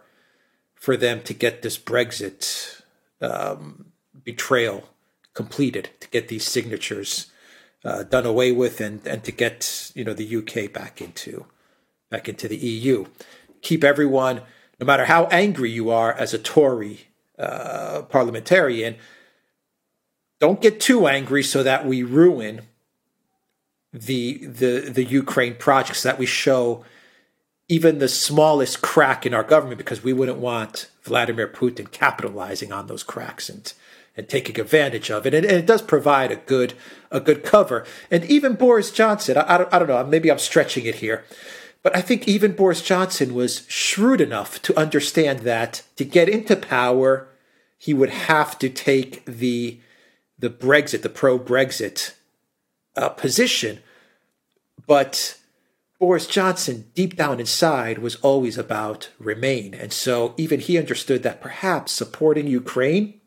for 0.75 0.97
them 0.97 1.23
to 1.23 1.35
get 1.35 1.63
this 1.63 1.79
Brexit 1.79 2.78
um, 3.21 3.87
betrayal 4.25 4.89
completed 5.35 5.91
to 6.01 6.09
get 6.09 6.29
these 6.29 6.47
signatures 6.47 7.31
uh, 7.85 8.03
done 8.03 8.27
away 8.27 8.51
with 8.53 8.81
and, 8.81 9.07
and 9.07 9.23
to 9.25 9.33
get 9.33 9.93
you 9.95 10.05
know 10.05 10.15
the 10.15 10.37
UK 10.37 10.73
back 10.73 11.01
into 11.01 11.47
back 12.11 12.29
into 12.29 12.49
the 12.49 12.57
EU. 12.57 13.07
Keep 13.63 13.85
everyone, 13.85 14.43
no 14.81 14.87
matter 14.87 15.05
how 15.05 15.27
angry 15.27 15.71
you 15.71 15.91
are 15.91 16.13
as 16.13 16.33
a 16.33 16.39
Tory 16.39 17.09
uh, 17.39 18.03
parliamentarian, 18.03 18.97
don't 20.41 20.61
get 20.61 20.81
too 20.81 21.07
angry 21.07 21.43
so 21.43 21.63
that 21.63 21.87
we 21.87 22.03
ruin 22.03 22.63
the 23.93 24.45
the 24.47 24.91
the 24.91 25.05
Ukraine 25.05 25.55
projects 25.55 26.03
that 26.03 26.19
we 26.19 26.27
show 26.27 26.85
even 27.69 27.99
the 27.99 28.09
smallest 28.09 28.81
crack 28.81 29.27
in 29.27 29.35
our 29.35 29.45
government 29.45 29.79
because 29.79 30.03
we 30.03 30.13
wouldn't 30.13 30.39
want 30.39 30.91
Vladimir 31.03 31.47
Putin 31.47 31.91
capitalizing 31.91 32.73
on 32.73 32.87
those 32.87 33.03
cracks 33.03 33.49
and 33.49 33.73
and 34.17 34.29
taking 34.29 34.59
advantage 34.59 35.13
of 35.13 35.27
it. 35.27 35.33
And, 35.33 35.47
and 35.47 35.57
it 35.57 35.67
does 35.67 35.81
provide 35.81 36.33
a 36.33 36.37
good 36.37 36.75
a 37.11 37.21
good 37.21 37.45
cover. 37.45 37.87
And 38.11 38.25
even 38.25 38.55
Boris 38.55 38.91
Johnson, 38.91 39.39
I, 39.39 39.55
I, 39.55 39.59
don't, 39.59 39.73
I 39.73 39.79
don't 39.79 39.89
know, 39.89 40.05
maybe 40.05 40.31
I'm 40.31 40.39
stretching 40.39 40.85
it 40.85 40.97
here, 40.97 41.25
but 41.83 41.97
I 41.97 42.01
think 42.01 42.27
even 42.27 42.53
Boris 42.53 42.83
Johnson 42.83 43.33
was 43.33 43.65
shrewd 43.69 44.21
enough 44.21 44.61
to 44.63 44.79
understand 44.79 45.41
that 45.41 45.83
to 45.97 46.05
get 46.05 46.29
into 46.29 46.57
power, 46.57 47.29
he 47.79 47.95
would 47.95 48.11
have 48.11 48.59
to 48.59 48.69
take 48.69 49.25
the 49.25 49.79
the 50.39 50.51
Brexit, 50.51 51.03
the 51.03 51.09
pro 51.09 51.39
Brexit 51.39 52.15
uh, 52.97 53.09
position. 53.09 53.81
But 54.87 55.38
Boris 55.99 56.29
Johnson, 56.29 56.91
deep 56.95 57.17
down 57.17 57.41
inside, 57.41 57.99
was 57.99 58.17
always 58.17 58.57
about 58.57 59.11
Remain. 59.19 59.75
And 59.75 59.93
so 59.93 60.33
even 60.37 60.61
he 60.61 60.79
understood 60.79 61.25
that 61.25 61.41
perhaps 61.41 61.91
supporting 61.91 62.47
Ukraine, 62.47 63.21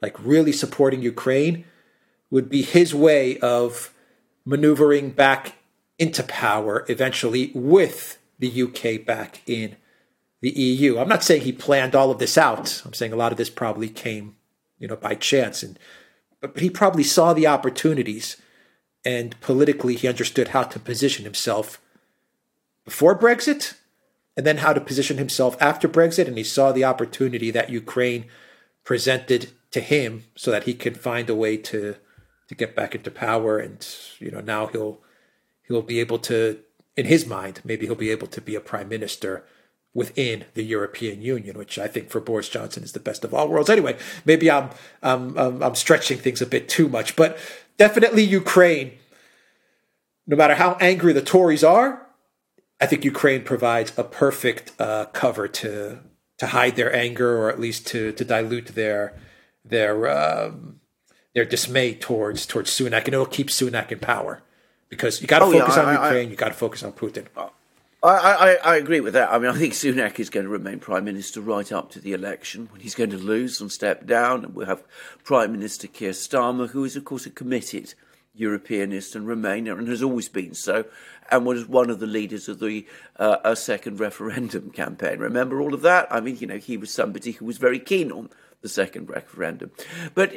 like 0.00 0.16
really 0.24 0.52
supporting 0.52 1.02
Ukraine, 1.02 1.64
would 2.30 2.48
be 2.48 2.62
his 2.62 2.94
way 2.94 3.38
of 3.38 3.92
maneuvering 4.44 5.10
back 5.10 5.54
into 5.98 6.22
power 6.22 6.84
eventually 6.88 7.50
with 7.54 8.18
the 8.38 8.62
UK 8.62 9.04
back 9.04 9.42
in 9.46 9.76
the 10.40 10.50
EU. 10.50 10.98
I'm 10.98 11.08
not 11.08 11.24
saying 11.24 11.42
he 11.42 11.52
planned 11.52 11.96
all 11.96 12.10
of 12.10 12.18
this 12.18 12.38
out. 12.38 12.82
I'm 12.84 12.92
saying 12.92 13.12
a 13.12 13.16
lot 13.16 13.32
of 13.32 13.38
this 13.38 13.50
probably 13.50 13.88
came, 13.88 14.36
you 14.78 14.86
know, 14.86 14.96
by 14.96 15.14
chance 15.14 15.62
and 15.62 15.78
but 16.40 16.58
he 16.58 16.68
probably 16.68 17.02
saw 17.02 17.32
the 17.32 17.46
opportunities 17.46 18.36
and 19.04 19.40
politically 19.40 19.96
he 19.96 20.06
understood 20.06 20.48
how 20.48 20.62
to 20.62 20.78
position 20.78 21.24
himself 21.24 21.80
before 22.86 23.18
Brexit 23.18 23.74
and 24.36 24.46
then 24.46 24.58
how 24.58 24.72
to 24.72 24.80
position 24.80 25.18
himself 25.18 25.60
after 25.60 25.88
Brexit. 25.88 26.26
And 26.26 26.38
he 26.38 26.44
saw 26.44 26.72
the 26.72 26.84
opportunity 26.84 27.50
that 27.50 27.68
Ukraine 27.68 28.26
presented 28.84 29.50
to 29.72 29.80
him 29.80 30.24
so 30.34 30.50
that 30.50 30.64
he 30.64 30.72
could 30.72 30.98
find 30.98 31.28
a 31.28 31.34
way 31.34 31.58
to 31.58 31.96
to 32.48 32.54
get 32.54 32.76
back 32.76 32.94
into 32.94 33.10
power. 33.10 33.58
And 33.58 33.86
you 34.18 34.30
know 34.30 34.40
now 34.40 34.68
he'll 34.68 35.00
he'll 35.66 35.82
be 35.82 36.00
able 36.00 36.18
to, 36.20 36.60
in 36.96 37.06
his 37.06 37.26
mind, 37.26 37.60
maybe 37.64 37.86
he'll 37.86 37.94
be 37.94 38.10
able 38.10 38.28
to 38.28 38.40
be 38.40 38.54
a 38.54 38.60
prime 38.60 38.88
minister 38.88 39.44
within 39.92 40.44
the 40.54 40.62
European 40.62 41.22
Union, 41.22 41.58
which 41.58 41.78
I 41.78 41.88
think 41.88 42.10
for 42.10 42.20
Boris 42.20 42.48
Johnson 42.48 42.84
is 42.84 42.92
the 42.92 43.00
best 43.00 43.24
of 43.24 43.34
all 43.34 43.48
worlds. 43.48 43.70
Anyway, 43.70 43.96
maybe 44.24 44.50
I'm 44.50 44.70
I'm 45.02 45.36
I'm, 45.36 45.62
I'm 45.62 45.74
stretching 45.74 46.18
things 46.18 46.40
a 46.40 46.46
bit 46.46 46.68
too 46.68 46.88
much, 46.88 47.16
but 47.16 47.36
definitely 47.78 48.22
Ukraine. 48.22 48.92
No 50.28 50.36
matter 50.36 50.54
how 50.54 50.76
angry 50.80 51.12
the 51.12 51.22
Tories 51.22 51.62
are, 51.62 52.05
I 52.80 52.86
think 52.86 53.04
Ukraine 53.04 53.42
provides 53.42 53.92
a 53.96 54.04
perfect 54.04 54.72
uh, 54.78 55.06
cover 55.06 55.48
to 55.48 56.00
to 56.38 56.46
hide 56.48 56.76
their 56.76 56.94
anger, 56.94 57.38
or 57.38 57.50
at 57.50 57.58
least 57.58 57.86
to 57.88 58.12
to 58.12 58.24
dilute 58.24 58.68
their 58.68 59.14
their 59.64 60.08
um, 60.08 60.80
their 61.34 61.44
dismay 61.44 61.94
towards 61.94 62.46
towards 62.46 62.70
Sunak, 62.70 63.04
and 63.04 63.14
it'll 63.14 63.26
keep 63.26 63.48
Sunak 63.48 63.92
in 63.92 63.98
power 63.98 64.42
because 64.88 65.20
you 65.20 65.26
got 65.26 65.40
to 65.40 65.46
oh, 65.46 65.52
focus 65.52 65.76
yeah, 65.76 65.82
I, 65.82 65.96
on 65.96 66.04
Ukraine, 66.04 66.28
I, 66.28 66.30
you 66.30 66.36
got 66.36 66.48
to 66.48 66.54
focus 66.54 66.82
on 66.82 66.92
Putin. 66.92 67.26
I, 68.02 68.08
I, 68.08 68.54
I, 68.62 68.76
agree 68.76 69.00
with 69.00 69.14
that. 69.14 69.32
I 69.32 69.38
mean, 69.38 69.50
I 69.50 69.58
think 69.58 69.72
Sunak 69.72 70.20
is 70.20 70.30
going 70.30 70.44
to 70.44 70.50
remain 70.50 70.78
prime 70.78 71.04
minister 71.04 71.40
right 71.40 71.72
up 71.72 71.90
to 71.92 72.00
the 72.00 72.12
election 72.12 72.68
when 72.70 72.80
he's 72.80 72.94
going 72.94 73.10
to 73.10 73.18
lose 73.18 73.60
and 73.60 73.72
step 73.72 74.06
down, 74.06 74.44
and 74.44 74.54
we'll 74.54 74.66
have 74.66 74.84
Prime 75.24 75.50
Minister 75.52 75.88
Keir 75.88 76.10
Starmer, 76.10 76.68
who 76.70 76.84
is 76.84 76.94
of 76.94 77.04
course 77.04 77.26
a 77.26 77.30
committed 77.30 77.94
Europeanist 78.36 79.14
and 79.14 79.26
Remainer, 79.26 79.78
and 79.78 79.88
has 79.88 80.02
always 80.02 80.28
been 80.28 80.54
so, 80.54 80.84
and 81.30 81.46
was 81.46 81.66
one 81.66 81.90
of 81.90 82.00
the 82.00 82.06
leaders 82.06 82.48
of 82.48 82.60
the 82.60 82.86
uh, 83.16 83.38
a 83.44 83.56
second 83.56 83.98
referendum 84.00 84.70
campaign. 84.72 85.18
Remember 85.18 85.60
all 85.60 85.74
of 85.74 85.82
that? 85.82 86.06
I 86.10 86.20
mean, 86.20 86.38
you 86.38 86.46
know, 86.46 86.58
he 86.58 86.76
was 86.76 86.90
somebody 86.90 87.32
who 87.32 87.44
was 87.44 87.58
very 87.58 87.78
keen 87.78 88.12
on 88.12 88.30
the 88.62 88.68
second 88.68 89.08
referendum. 89.08 89.70
But 90.14 90.32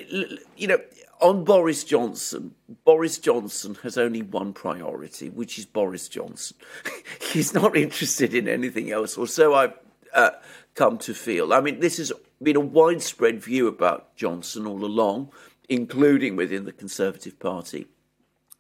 you 0.58 0.68
know, 0.68 0.80
on 1.22 1.44
Boris 1.44 1.84
Johnson, 1.84 2.56
Boris 2.86 3.18
Johnson 3.18 3.76
has 3.84 3.98
only 3.98 4.22
one 4.22 4.54
priority, 4.54 5.30
which 5.30 5.60
is 5.60 5.66
Boris 5.66 6.08
Johnson. 6.08 6.58
He's 7.22 7.54
not 7.54 7.76
interested 7.76 8.34
in 8.34 8.48
anything 8.48 8.92
else, 8.92 9.18
or 9.18 9.28
so 9.28 9.54
I've 9.54 9.74
uh, 10.14 10.32
come 10.76 10.98
to 11.00 11.14
feel. 11.14 11.54
I 11.54 11.62
mean, 11.62 11.80
this 11.80 11.98
has 11.98 12.12
been 12.42 12.56
a 12.56 12.62
widespread 12.62 13.44
view 13.44 13.68
about 13.68 14.16
Johnson 14.16 14.66
all 14.66 14.86
along 14.86 15.32
including 15.70 16.36
within 16.36 16.66
the 16.66 16.72
Conservative 16.72 17.40
Party. 17.40 17.88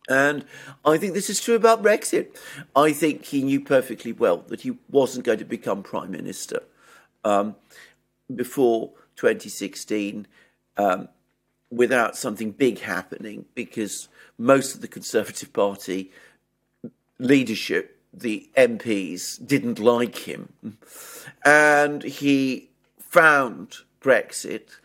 And 0.08 0.46
I 0.86 0.98
think 0.98 1.14
this 1.14 1.30
is 1.30 1.42
true 1.42 1.56
about 1.56 1.84
Brexit. 1.84 2.36
I 2.76 2.94
think 2.94 3.26
he 3.26 3.44
knew 3.44 3.60
perfectly 3.60 4.12
well 4.12 4.38
that 4.48 4.62
he 4.62 4.78
wasn't 4.90 5.26
going 5.26 5.40
to 5.40 5.46
become 5.46 5.84
Prime 5.84 6.12
Minister 6.12 6.64
um, 7.24 7.56
before 8.34 8.92
2016 9.18 10.26
um, 10.78 11.10
without 11.70 12.16
something 12.16 12.52
big 12.52 12.80
happening 12.80 13.46
because 13.54 14.08
most 14.38 14.74
of 14.74 14.82
the 14.82 14.88
Conservative 14.88 15.54
Party 15.54 16.12
leadership, 17.20 18.00
the 18.12 18.50
MPs, 18.58 19.46
didn't 19.46 19.78
like 19.78 20.20
him. 20.20 20.54
And 21.46 22.02
he 22.02 22.70
found 22.98 23.78
Brexit 24.02 24.79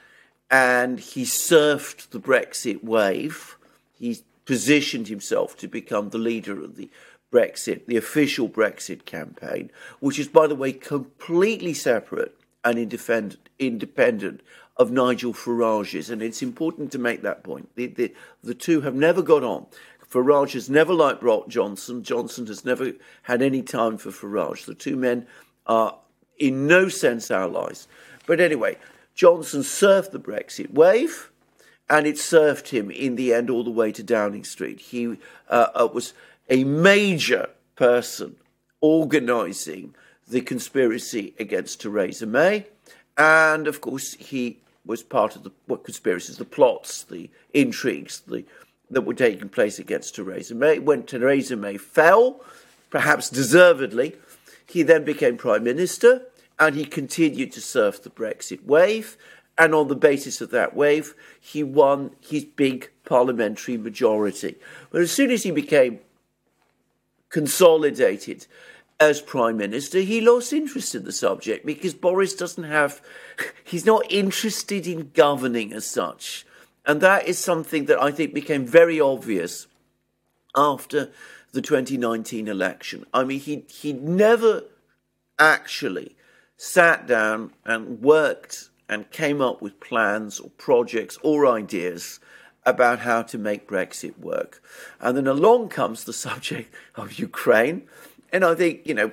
and 0.54 1.00
he 1.00 1.24
surfed 1.24 2.10
the 2.10 2.20
Brexit 2.20 2.84
wave. 2.84 3.56
He 3.98 4.20
positioned 4.44 5.08
himself 5.08 5.56
to 5.56 5.66
become 5.66 6.10
the 6.10 6.18
leader 6.18 6.62
of 6.62 6.76
the 6.76 6.88
Brexit, 7.32 7.86
the 7.86 7.96
official 7.96 8.48
Brexit 8.48 9.04
campaign, 9.04 9.72
which 9.98 10.16
is, 10.16 10.28
by 10.28 10.46
the 10.46 10.54
way, 10.54 10.72
completely 10.72 11.74
separate 11.74 12.38
and 12.64 12.78
independent, 12.78 13.48
independent 13.58 14.42
of 14.76 14.92
Nigel 14.92 15.32
Farage's. 15.32 16.08
And 16.08 16.22
it's 16.22 16.40
important 16.40 16.92
to 16.92 17.00
make 17.00 17.22
that 17.22 17.42
point. 17.42 17.68
The, 17.74 17.88
the, 17.88 18.14
the 18.44 18.54
two 18.54 18.82
have 18.82 18.94
never 18.94 19.22
got 19.22 19.42
on. 19.42 19.66
Farage 20.08 20.52
has 20.52 20.70
never 20.70 20.94
liked 20.94 21.20
Boris 21.20 21.48
Johnson. 21.48 22.04
Johnson 22.04 22.46
has 22.46 22.64
never 22.64 22.92
had 23.22 23.42
any 23.42 23.62
time 23.62 23.98
for 23.98 24.10
Farage. 24.10 24.66
The 24.66 24.74
two 24.76 24.94
men 24.94 25.26
are 25.66 25.98
in 26.38 26.68
no 26.68 26.88
sense 26.88 27.32
allies. 27.32 27.88
But 28.24 28.38
anyway, 28.38 28.78
Johnson 29.14 29.62
surfed 29.62 30.10
the 30.10 30.18
Brexit 30.18 30.72
wave, 30.72 31.30
and 31.88 32.06
it 32.06 32.18
served 32.18 32.68
him 32.68 32.90
in 32.90 33.16
the 33.16 33.32
end 33.32 33.50
all 33.50 33.64
the 33.64 33.70
way 33.70 33.92
to 33.92 34.02
Downing 34.02 34.44
Street. 34.44 34.80
He 34.80 35.18
uh, 35.48 35.68
uh 35.74 35.88
was 35.92 36.14
a 36.48 36.64
major 36.64 37.50
person 37.76 38.36
organising 38.80 39.94
the 40.28 40.40
conspiracy 40.40 41.34
against 41.38 41.80
Theresa 41.80 42.26
May, 42.26 42.66
and 43.16 43.68
of 43.68 43.80
course 43.80 44.14
he 44.14 44.58
was 44.84 45.02
part 45.02 45.36
of 45.36 45.44
the 45.44 45.50
what 45.66 45.84
conspiracies, 45.84 46.38
the 46.38 46.44
plots, 46.44 47.04
the 47.04 47.30
intrigues, 47.52 48.20
the 48.20 48.44
that 48.90 49.02
were 49.02 49.14
taking 49.14 49.48
place 49.48 49.78
against 49.78 50.14
Theresa 50.14 50.54
May. 50.54 50.78
When 50.78 51.04
Theresa 51.04 51.56
May 51.56 51.76
fell, 51.76 52.40
perhaps 52.90 53.30
deservedly, 53.30 54.16
he 54.66 54.82
then 54.82 55.04
became 55.04 55.36
prime 55.36 55.64
minister 55.64 56.22
and 56.58 56.74
he 56.74 56.84
continued 56.84 57.52
to 57.52 57.60
surf 57.60 58.02
the 58.02 58.10
Brexit 58.10 58.64
wave. 58.64 59.16
And 59.56 59.74
on 59.74 59.88
the 59.88 59.96
basis 59.96 60.40
of 60.40 60.50
that 60.50 60.74
wave, 60.74 61.14
he 61.40 61.62
won 61.62 62.10
his 62.20 62.44
big 62.44 62.90
parliamentary 63.04 63.76
majority. 63.76 64.56
But 64.90 65.02
as 65.02 65.12
soon 65.12 65.30
as 65.30 65.44
he 65.44 65.52
became 65.52 66.00
consolidated 67.28 68.46
as 68.98 69.20
prime 69.20 69.56
minister, 69.56 70.00
he 70.00 70.20
lost 70.20 70.52
interest 70.52 70.94
in 70.94 71.04
the 71.04 71.12
subject 71.12 71.64
because 71.64 71.94
Boris 71.94 72.34
doesn't 72.34 72.64
have, 72.64 73.00
he's 73.64 73.86
not 73.86 74.10
interested 74.10 74.86
in 74.86 75.10
governing 75.14 75.72
as 75.72 75.86
such. 75.86 76.46
And 76.86 77.00
that 77.00 77.26
is 77.26 77.38
something 77.38 77.86
that 77.86 78.02
I 78.02 78.10
think 78.10 78.34
became 78.34 78.66
very 78.66 79.00
obvious 79.00 79.66
after 80.56 81.10
the 81.52 81.62
2019 81.62 82.48
election. 82.48 83.06
I 83.14 83.24
mean, 83.24 83.40
he, 83.40 83.64
he 83.68 83.92
never 83.92 84.64
actually 85.38 86.16
sat 86.56 87.06
down 87.06 87.52
and 87.64 88.00
worked 88.00 88.70
and 88.88 89.10
came 89.10 89.40
up 89.40 89.62
with 89.62 89.80
plans 89.80 90.38
or 90.38 90.50
projects 90.50 91.18
or 91.22 91.46
ideas 91.46 92.20
about 92.66 93.00
how 93.00 93.22
to 93.22 93.38
make 93.38 93.68
Brexit 93.68 94.18
work. 94.18 94.62
And 95.00 95.16
then 95.16 95.26
along 95.26 95.68
comes 95.68 96.04
the 96.04 96.12
subject 96.26 96.72
of 96.94 97.18
Ukraine. 97.18 97.82
And 98.32 98.44
I 98.44 98.54
think, 98.54 98.86
you 98.86 98.94
know, 98.94 99.12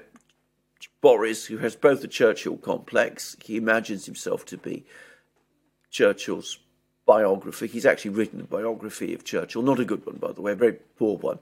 Boris, 1.01 1.45
who 1.45 1.57
has 1.57 1.75
both 1.75 2.01
the 2.01 2.07
Churchill 2.07 2.57
complex, 2.57 3.35
he 3.43 3.57
imagines 3.57 4.05
himself 4.05 4.45
to 4.45 4.57
be 4.57 4.85
Churchill's 5.89 6.59
biography. 7.05 7.67
He's 7.67 7.85
actually 7.85 8.11
written 8.11 8.39
a 8.39 8.45
biography 8.45 9.13
of 9.13 9.23
Churchill, 9.23 9.63
not 9.63 9.79
a 9.79 9.85
good 9.85 10.05
one, 10.05 10.17
by 10.17 10.31
the 10.31 10.41
way, 10.41 10.51
a 10.51 10.55
very 10.55 10.73
poor 10.97 11.17
one. 11.17 11.39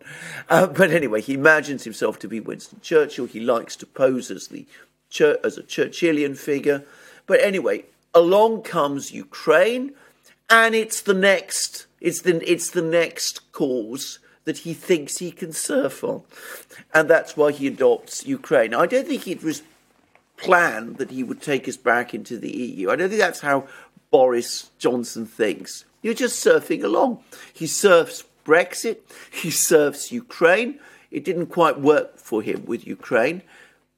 Uh, 0.50 0.68
but 0.68 0.92
anyway, 0.92 1.22
he 1.22 1.34
imagines 1.34 1.84
himself 1.84 2.18
to 2.20 2.28
be 2.28 2.40
Winston 2.40 2.80
Churchill. 2.82 3.26
He 3.26 3.42
likes 3.42 3.76
to 3.78 3.86
pose 3.86 4.32
as 4.32 4.48
the 4.48 4.66
as 5.44 5.58
a 5.58 5.64
Churchillian 5.64 6.38
figure. 6.38 6.84
But 7.26 7.42
anyway, 7.42 7.86
along 8.14 8.64
comes 8.64 9.12
Ukraine, 9.12 9.94
and 10.50 10.76
it's 10.76 11.02
the 11.02 11.14
next 11.14 11.86
it's 12.02 12.22
the 12.22 12.52
it's 12.52 12.72
the 12.72 12.82
next 12.82 13.52
cause 13.52 14.20
that 14.46 14.60
he 14.60 14.74
thinks 14.74 15.18
he 15.18 15.32
can 15.32 15.52
surf 15.52 16.04
on, 16.04 16.24
and 16.94 17.10
that's 17.10 17.38
why 17.38 17.52
he 17.52 17.68
adopts 17.68 18.26
Ukraine. 18.26 18.74
I 18.74 18.86
don't 18.86 19.08
think 19.08 19.28
it 19.28 19.44
was 19.44 19.62
planned 20.38 20.98
that 20.98 21.12
he 21.12 21.24
would 21.24 21.42
take 21.42 21.68
us 21.68 21.78
back 21.78 22.14
into 22.14 22.38
the 22.38 22.52
EU. 22.52 22.90
I 22.90 22.96
don't 22.96 23.10
think 23.10 23.22
that's 23.22 23.42
how 23.42 23.68
Boris 24.10 24.72
Johnson 24.80 25.26
thinks. 25.26 25.86
You're 26.02 26.14
just 26.14 26.44
surfing 26.44 26.84
along. 26.84 27.20
He 27.54 27.68
surfs 27.68 28.24
Brexit. 28.46 29.00
He 29.32 29.52
surfs 29.52 30.12
Ukraine. 30.12 30.80
It 31.12 31.26
didn't 31.26 31.48
quite 31.48 31.80
work 31.80 32.18
for 32.18 32.42
him 32.42 32.66
with 32.66 32.88
Ukraine. 32.88 33.42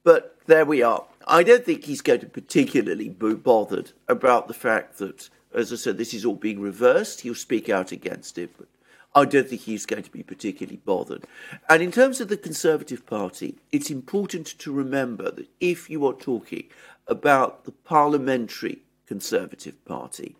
But 0.02 0.31
there 0.46 0.64
we 0.64 0.82
are. 0.82 1.04
I 1.26 1.42
don't 1.42 1.64
think 1.64 1.84
he's 1.84 2.00
going 2.00 2.20
to 2.20 2.26
be 2.26 2.40
particularly 2.40 3.08
be 3.08 3.34
bothered 3.34 3.92
about 4.08 4.48
the 4.48 4.54
fact 4.54 4.98
that, 4.98 5.28
as 5.54 5.72
I 5.72 5.76
said, 5.76 5.98
this 5.98 6.14
is 6.14 6.24
all 6.24 6.34
being 6.34 6.60
reversed. 6.60 7.20
He'll 7.20 7.34
speak 7.34 7.68
out 7.68 7.92
against 7.92 8.38
it, 8.38 8.50
but 8.58 8.68
I 9.14 9.24
don't 9.24 9.48
think 9.48 9.62
he's 9.62 9.86
going 9.86 10.02
to 10.02 10.10
be 10.10 10.22
particularly 10.22 10.80
bothered. 10.84 11.26
And 11.68 11.82
in 11.82 11.92
terms 11.92 12.20
of 12.20 12.28
the 12.28 12.36
Conservative 12.36 13.06
Party, 13.06 13.56
it's 13.70 13.90
important 13.90 14.46
to 14.58 14.72
remember 14.72 15.30
that 15.30 15.48
if 15.60 15.90
you 15.90 16.06
are 16.06 16.14
talking 16.14 16.64
about 17.06 17.64
the 17.64 17.72
parliamentary 17.72 18.78
Conservative 19.06 19.84
Party, 19.84 20.36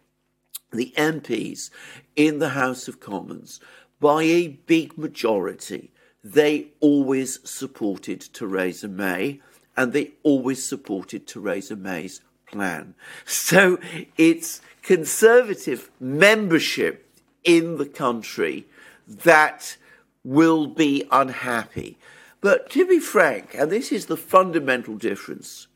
the 0.72 0.92
MPs 0.96 1.70
in 2.16 2.38
the 2.38 2.50
House 2.50 2.88
of 2.88 2.98
Commons, 2.98 3.60
by 4.00 4.22
a 4.22 4.48
big 4.48 4.96
majority, 4.96 5.90
they 6.24 6.68
always 6.80 7.38
supported 7.48 8.20
Theresa 8.20 8.88
May 8.88 9.40
and 9.76 9.92
they 9.92 10.12
always 10.22 10.64
supported 10.66 11.26
Theresa 11.26 11.76
May's 11.76 12.20
plan. 12.46 12.94
So 13.24 13.78
it's 14.16 14.60
conservative 14.82 15.90
membership 16.00 17.08
in 17.44 17.78
the 17.78 17.86
country 17.86 18.66
that 19.06 19.76
will 20.24 20.66
be 20.66 21.04
unhappy. 21.10 21.98
But 22.40 22.70
to 22.70 22.86
be 22.86 22.98
frank, 22.98 23.54
and 23.54 23.70
this 23.70 23.92
is 23.92 24.06
the 24.06 24.16
fundamental 24.16 24.96
difference 24.96 25.68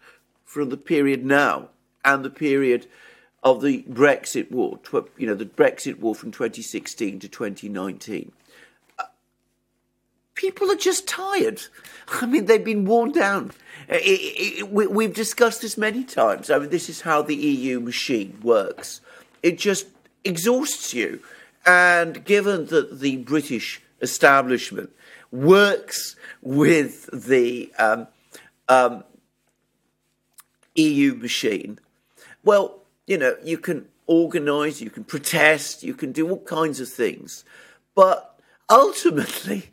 from 0.45 0.71
the 0.71 0.77
period 0.77 1.25
now 1.25 1.69
and 2.05 2.25
the 2.25 2.31
period 2.31 2.87
of 3.43 3.63
the 3.63 3.85
Brexit 3.85 4.51
war, 4.51 4.81
you 5.17 5.27
know, 5.27 5.35
the 5.35 5.45
Brexit 5.45 6.01
war 6.01 6.15
from 6.15 6.33
2016 6.33 7.21
to 7.21 7.29
2019 7.29 8.33
people 10.37 10.71
are 10.71 10.77
just 10.77 11.09
tired. 11.09 11.63
I 12.09 12.27
mean, 12.27 12.45
they've 12.45 12.65
been 12.65 12.85
worn 12.85 13.11
down. 13.11 13.51
It, 13.89 14.61
it, 14.61 14.71
we, 14.71 14.87
we've 14.87 15.15
discussed 15.15 15.63
this 15.63 15.77
many 15.77 16.05
times. 16.05 16.51
I 16.51 16.59
mean, 16.59 16.71
this 16.71 16.89
is 16.89 17.01
how 17.01 17.23
the 17.23 17.35
EU 17.35 17.81
machine 17.81 18.39
works. 18.43 19.01
It 19.43 19.59
just 19.59 19.89
exhausts 20.23 20.95
you. 20.95 21.21
And 21.65 22.25
given 22.25 22.67
that 22.67 23.01
the 23.01 23.17
British 23.17 23.83
establishment 24.01 24.91
works 25.33 26.15
with 26.43 27.09
the 27.13 27.73
um, 27.79 28.07
um, 28.69 29.03
EU 30.77 31.15
machine, 31.15 31.81
well, 32.45 32.83
you 33.07 33.19
know, 33.19 33.37
you 33.43 33.59
can 33.59 33.87
organise, 34.07 34.81
you 34.81 34.91
can 34.91 35.03
protest, 35.03 35.83
you 35.83 35.95
can 35.95 36.13
do 36.13 36.29
all 36.31 36.41
kinds 36.45 36.81
of 36.81 36.89
things. 36.89 37.45
But 37.95 38.39
ultimately, 38.71 39.71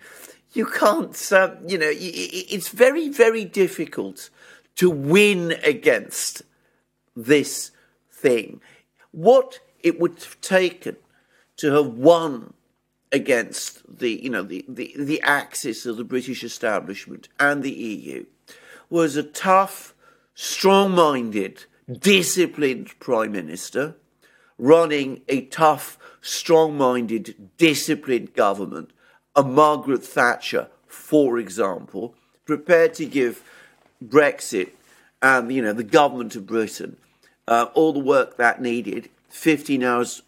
you 0.54 0.66
can't, 0.66 1.32
um, 1.34 1.58
you 1.68 1.78
know, 1.78 1.90
it's 1.92 2.70
very, 2.70 3.10
very 3.10 3.44
difficult 3.44 4.30
to 4.76 4.90
win 4.90 5.54
against 5.64 6.44
this 7.16 7.72
thing. 8.12 8.62
What 9.12 9.60
it 9.82 10.00
would 10.00 10.14
have 10.14 10.40
taken 10.42 10.98
to 11.58 11.74
have 11.74 11.94
won 11.98 12.54
against 13.12 13.82
the, 14.00 14.12
you 14.24 14.30
know, 14.30 14.44
the, 14.44 14.66
the, 14.68 14.94
the 14.98 15.22
axis 15.22 15.86
of 15.86 15.98
the 15.98 16.04
British 16.04 16.44
establishment 16.44 17.30
and 17.40 17.62
the 17.62 17.72
EU 17.72 18.26
was 18.90 19.16
a 19.16 19.24
tough, 19.24 19.94
strong-minded, 20.34 21.66
disciplined 22.00 22.98
prime 23.00 23.32
minister 23.32 23.96
running 24.58 25.22
a 25.28 25.42
tough, 25.46 25.98
strong-minded, 26.22 27.50
disciplined 27.58 28.34
government 28.34 28.92
a 29.36 29.44
Margaret 29.44 30.04
Thatcher, 30.04 30.68
for 30.88 31.38
example, 31.38 32.16
prepared 32.46 32.94
to 32.96 33.06
give 33.06 33.44
Brexit 34.04 34.72
and 35.22 35.52
you 35.52 35.62
know 35.62 35.74
the 35.74 35.84
government 35.84 36.36
of 36.36 36.46
Britain 36.46 36.98
uh, 37.48 37.68
all 37.74 37.94
the 37.94 38.00
work 38.00 38.38
that 38.38 38.62
needed, 38.62 39.10
15 39.30 39.84
hours 39.84 40.22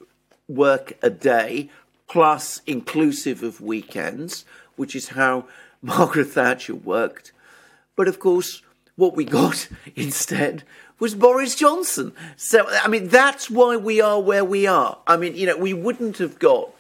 work 0.48 0.94
a 1.02 1.10
day, 1.10 1.70
plus 2.08 2.62
inclusive 2.68 3.44
of 3.44 3.62
weekends, 3.62 4.46
which 4.76 4.96
is 4.96 5.10
how 5.10 5.46
Margaret 5.82 6.26
Thatcher 6.26 6.76
worked. 6.76 7.32
But 7.96 8.08
of 8.08 8.20
course, 8.20 8.62
what 8.96 9.16
we 9.16 9.26
got 9.26 9.68
instead 9.96 10.64
was 11.00 11.14
Boris 11.14 11.56
Johnson. 11.56 12.14
So, 12.38 12.66
I 12.70 12.88
mean, 12.88 13.10
that's 13.10 13.50
why 13.50 13.76
we 13.76 14.02
are 14.02 14.20
where 14.20 14.46
we 14.46 14.66
are. 14.66 14.98
I 15.06 15.18
mean, 15.18 15.36
you 15.36 15.46
know, 15.46 15.58
we 15.58 15.74
wouldn't 15.74 16.18
have 16.20 16.40
got 16.40 16.72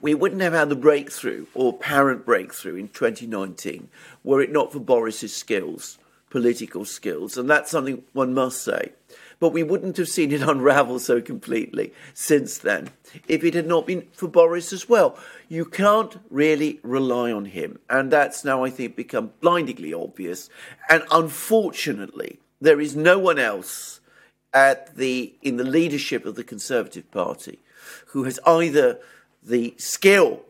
we 0.00 0.14
wouldn't 0.14 0.40
have 0.40 0.52
had 0.52 0.68
the 0.68 0.76
breakthrough 0.76 1.46
or 1.54 1.70
apparent 1.70 2.24
breakthrough 2.24 2.76
in 2.76 2.88
2019 2.88 3.88
were 4.24 4.40
it 4.40 4.50
not 4.50 4.72
for 4.72 4.80
Boris's 4.80 5.34
skills, 5.34 5.98
political 6.30 6.84
skills, 6.84 7.36
and 7.36 7.48
that's 7.48 7.70
something 7.70 8.02
one 8.12 8.34
must 8.34 8.62
say. 8.62 8.92
but 9.40 9.54
we 9.54 9.62
wouldn't 9.62 9.96
have 9.96 10.08
seen 10.08 10.32
it 10.32 10.42
unravel 10.48 10.98
so 10.98 11.20
completely 11.20 11.92
since 12.14 12.58
then 12.58 12.90
if 13.26 13.42
it 13.42 13.54
had 13.54 13.66
not 13.66 13.86
been 13.86 14.06
for 14.12 14.28
Boris 14.28 14.72
as 14.72 14.88
well. 14.88 15.18
You 15.48 15.64
can't 15.64 16.18
really 16.30 16.78
rely 16.82 17.32
on 17.32 17.46
him, 17.46 17.78
and 17.88 18.10
that's 18.10 18.44
now, 18.44 18.62
I 18.62 18.70
think, 18.70 18.94
become 18.94 19.32
blindingly 19.40 19.92
obvious. 19.92 20.48
And 20.88 21.02
unfortunately, 21.10 22.38
there 22.60 22.80
is 22.80 22.94
no 22.94 23.18
one 23.18 23.38
else 23.38 24.00
at 24.52 24.96
the 24.96 25.34
in 25.42 25.56
the 25.56 25.64
leadership 25.64 26.24
of 26.24 26.34
the 26.34 26.44
Conservative 26.44 27.10
Party 27.10 27.58
who 28.08 28.24
has 28.24 28.38
either 28.46 29.00
the 29.42 29.74
skill 29.78 30.40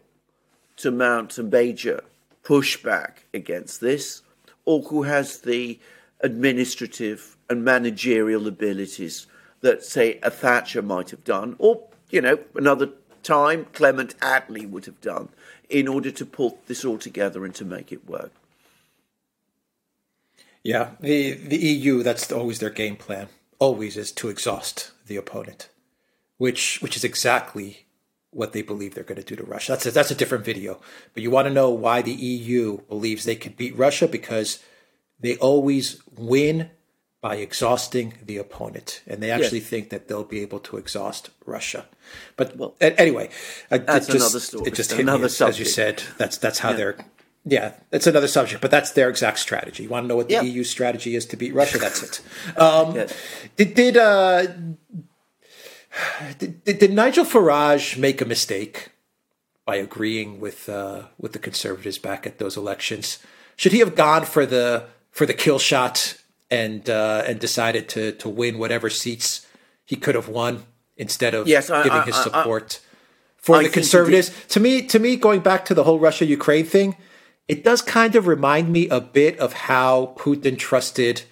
to 0.76 0.90
mount 0.90 1.38
a 1.38 1.42
major 1.42 2.03
pushback 2.42 3.24
against 3.33 3.81
this, 3.81 4.22
or 4.64 4.83
who 4.83 5.05
has 5.05 5.38
the 5.38 5.79
administrative 6.20 7.37
and 7.48 7.64
managerial 7.64 8.46
abilities 8.46 9.26
that, 9.61 9.85
say, 9.85 10.18
a 10.22 10.31
Thatcher 10.31 10.83
might 10.83 11.11
have 11.11 11.24
done, 11.24 11.57
or, 11.59 11.83
you 12.11 12.20
know, 12.20 12.38
another 12.55 12.90
time 13.22 13.66
Clement 13.72 14.18
Attlee 14.20 14.68
would 14.68 14.87
have 14.87 15.00
done 15.00 15.29
in 15.68 15.87
order 15.87 16.11
to 16.11 16.26
pull 16.26 16.59
this 16.66 16.85
all 16.85 16.98
together 16.98 17.44
and 17.44 17.55
to 17.55 17.64
make 17.64 17.92
it 17.92 18.09
work. 18.09 18.33
Yeah, 20.62 20.90
the 21.00 21.33
the 21.33 21.57
EU 21.57 22.03
that's 22.03 22.31
always 22.31 22.59
their 22.59 22.70
game 22.70 22.96
plan. 22.96 23.29
Always 23.59 23.96
is 23.96 24.12
to 24.12 24.29
exhaust 24.29 24.90
the 25.07 25.16
opponent, 25.16 25.68
which 26.37 26.83
which 26.83 26.96
is 26.96 27.05
exactly 27.05 27.87
what 28.33 28.53
they 28.53 28.62
believe 28.62 28.95
they're 28.95 29.05
going 29.05 29.21
to 29.21 29.25
do 29.25 29.37
to 29.37 29.45
Russia. 29.45 29.73
That's 29.73 29.87
a, 29.87 29.90
that's 29.90 30.11
a 30.11 30.14
different 30.14 30.45
video. 30.45 30.81
But 31.14 31.23
you 31.23 31.31
want 31.31 31.49
to 31.49 31.55
know 31.55 31.71
why 31.71 32.03
the 32.03 32.12
EU 32.12 32.79
believes 32.88 33.25
they 33.25 33.37
could 33.37 33.57
beat 33.57 33.77
Russia 33.77 34.07
because 34.07 34.62
they 35.19 35.37
always 35.37 36.01
win 36.16 36.71
by 37.21 37.37
exhausting 37.37 38.14
the 38.25 38.38
opponent, 38.38 39.03
and 39.07 39.23
they 39.23 39.31
actually 39.31 39.61
think 39.61 39.90
that 39.90 40.09
they'll 40.09 40.25
be 40.25 40.40
able 40.40 40.59
to 40.59 40.79
exhaust 40.79 41.29
Russia. 41.45 41.85
But 42.37 42.57
well, 42.57 42.75
anyway, 42.81 43.29
that's 43.69 44.07
just, 44.07 44.11
another 44.11 44.40
story. 44.40 44.69
It 44.69 44.75
just 44.75 44.93
hit 44.93 45.01
another 45.01 45.29
me 45.29 45.47
as, 45.47 45.59
you 45.59 45.66
said. 45.66 46.03
That's 46.16 46.38
that's 46.38 46.61
how 46.61 46.71
yeah. 46.71 46.77
they're. 46.77 46.97
Yeah, 47.45 47.73
it's 47.90 48.07
another 48.07 48.29
subject, 48.29 48.61
but 48.61 48.71
that's 48.71 48.93
their 48.93 49.09
exact 49.09 49.38
strategy. 49.38 49.85
You 49.85 49.88
want 49.88 50.05
to 50.05 50.09
know 50.09 50.16
what 50.16 50.29
the 50.29 50.45
EU 50.45 50.62
strategy 50.62 51.14
is 51.14 51.25
to 51.27 51.37
beat 51.37 51.55
Russia? 51.55 51.79
That's 51.79 52.03
it. 52.03 52.23
Um, 52.59 52.95
yes. 52.95 53.14
Did 53.57 53.75
did, 53.75 53.97
uh, 53.97 54.47
did 56.38 56.64
did 56.64 56.92
Nigel 56.92 57.24
Farage 57.24 57.96
make 57.96 58.20
a 58.20 58.24
mistake 58.24 58.90
by 59.64 59.76
agreeing 59.76 60.40
with 60.40 60.68
uh, 60.68 61.05
with 61.18 61.33
the 61.33 61.38
Conservatives 61.38 61.98
back 61.98 62.26
at 62.26 62.38
those 62.38 62.57
elections? 62.57 63.18
Should 63.57 63.72
he 63.72 63.79
have 63.81 63.94
gone 63.94 64.24
for 64.24 64.46
the 64.46 64.87
for 65.11 65.26
the 65.26 65.35
kill 65.35 65.59
shot 65.59 66.16
and 66.50 66.88
uh, 66.88 67.24
and 67.26 67.38
decided 67.38 67.88
to 67.90 68.12
to 68.12 68.29
win 68.29 68.59
whatever 68.59 68.90
seats 68.90 69.46
he 69.85 69.96
could 69.96 70.14
have 70.14 70.29
won 70.29 70.64
instead 70.96 71.35
of 71.35 71.48
yes, 71.48 71.70
I, 71.70 71.83
giving 71.83 72.00
I, 72.00 72.05
his 72.05 72.16
support 72.16 72.81
I, 72.83 72.87
for 73.37 73.62
the 73.62 73.68
conservatives. 73.68 74.31
To 74.48 74.61
me, 74.61 74.83
to 74.83 74.98
me, 74.98 75.16
going 75.16 75.40
back 75.40 75.64
to 75.66 75.74
the 75.74 75.85
whole 75.85 75.98
Russia 75.98 76.24
Ukraine 76.24 76.66
thing, 76.66 76.96
it 77.48 77.64
does 77.64 77.83
kind 77.83 78.14
of 78.14 78.26
remind 78.26 78.70
me 78.70 78.88
a 78.88 79.00
bit 79.00 79.38
of 79.38 79.53
how 79.53 80.14
Putin 80.16 80.57
trusted 80.57 81.22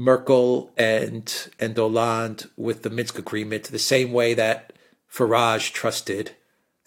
Merkel 0.00 0.72
and 0.78 1.50
and 1.60 1.76
Hollande 1.76 2.48
with 2.56 2.82
the 2.82 2.88
Minsk 2.88 3.18
agreement, 3.18 3.64
the 3.64 3.78
same 3.78 4.12
way 4.12 4.32
that 4.32 4.72
Farage 5.12 5.74
trusted 5.74 6.30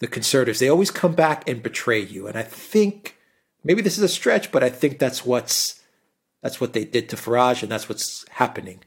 the 0.00 0.08
conservatives. 0.08 0.58
They 0.58 0.68
always 0.68 0.90
come 0.90 1.14
back 1.14 1.48
and 1.48 1.62
betray 1.62 2.00
you, 2.00 2.26
and 2.26 2.36
I 2.36 2.42
think 2.42 3.16
maybe 3.62 3.82
this 3.82 3.96
is 3.96 4.02
a 4.02 4.08
stretch, 4.08 4.50
but 4.50 4.64
I 4.64 4.68
think 4.68 4.98
that's 4.98 5.24
what's 5.24 5.80
that's 6.42 6.60
what 6.60 6.72
they 6.72 6.84
did 6.84 7.08
to 7.10 7.16
Farage, 7.16 7.62
and 7.62 7.70
that's 7.70 7.88
what's 7.88 8.26
happening 8.30 8.82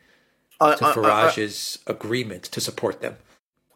I, 0.59 0.75
to 0.75 0.85
I, 0.87 0.91
Farage's 0.91 1.79
I, 1.87 1.91
agreement 1.91 2.43
to 2.43 2.59
support 2.59 2.99
them. 2.99 3.15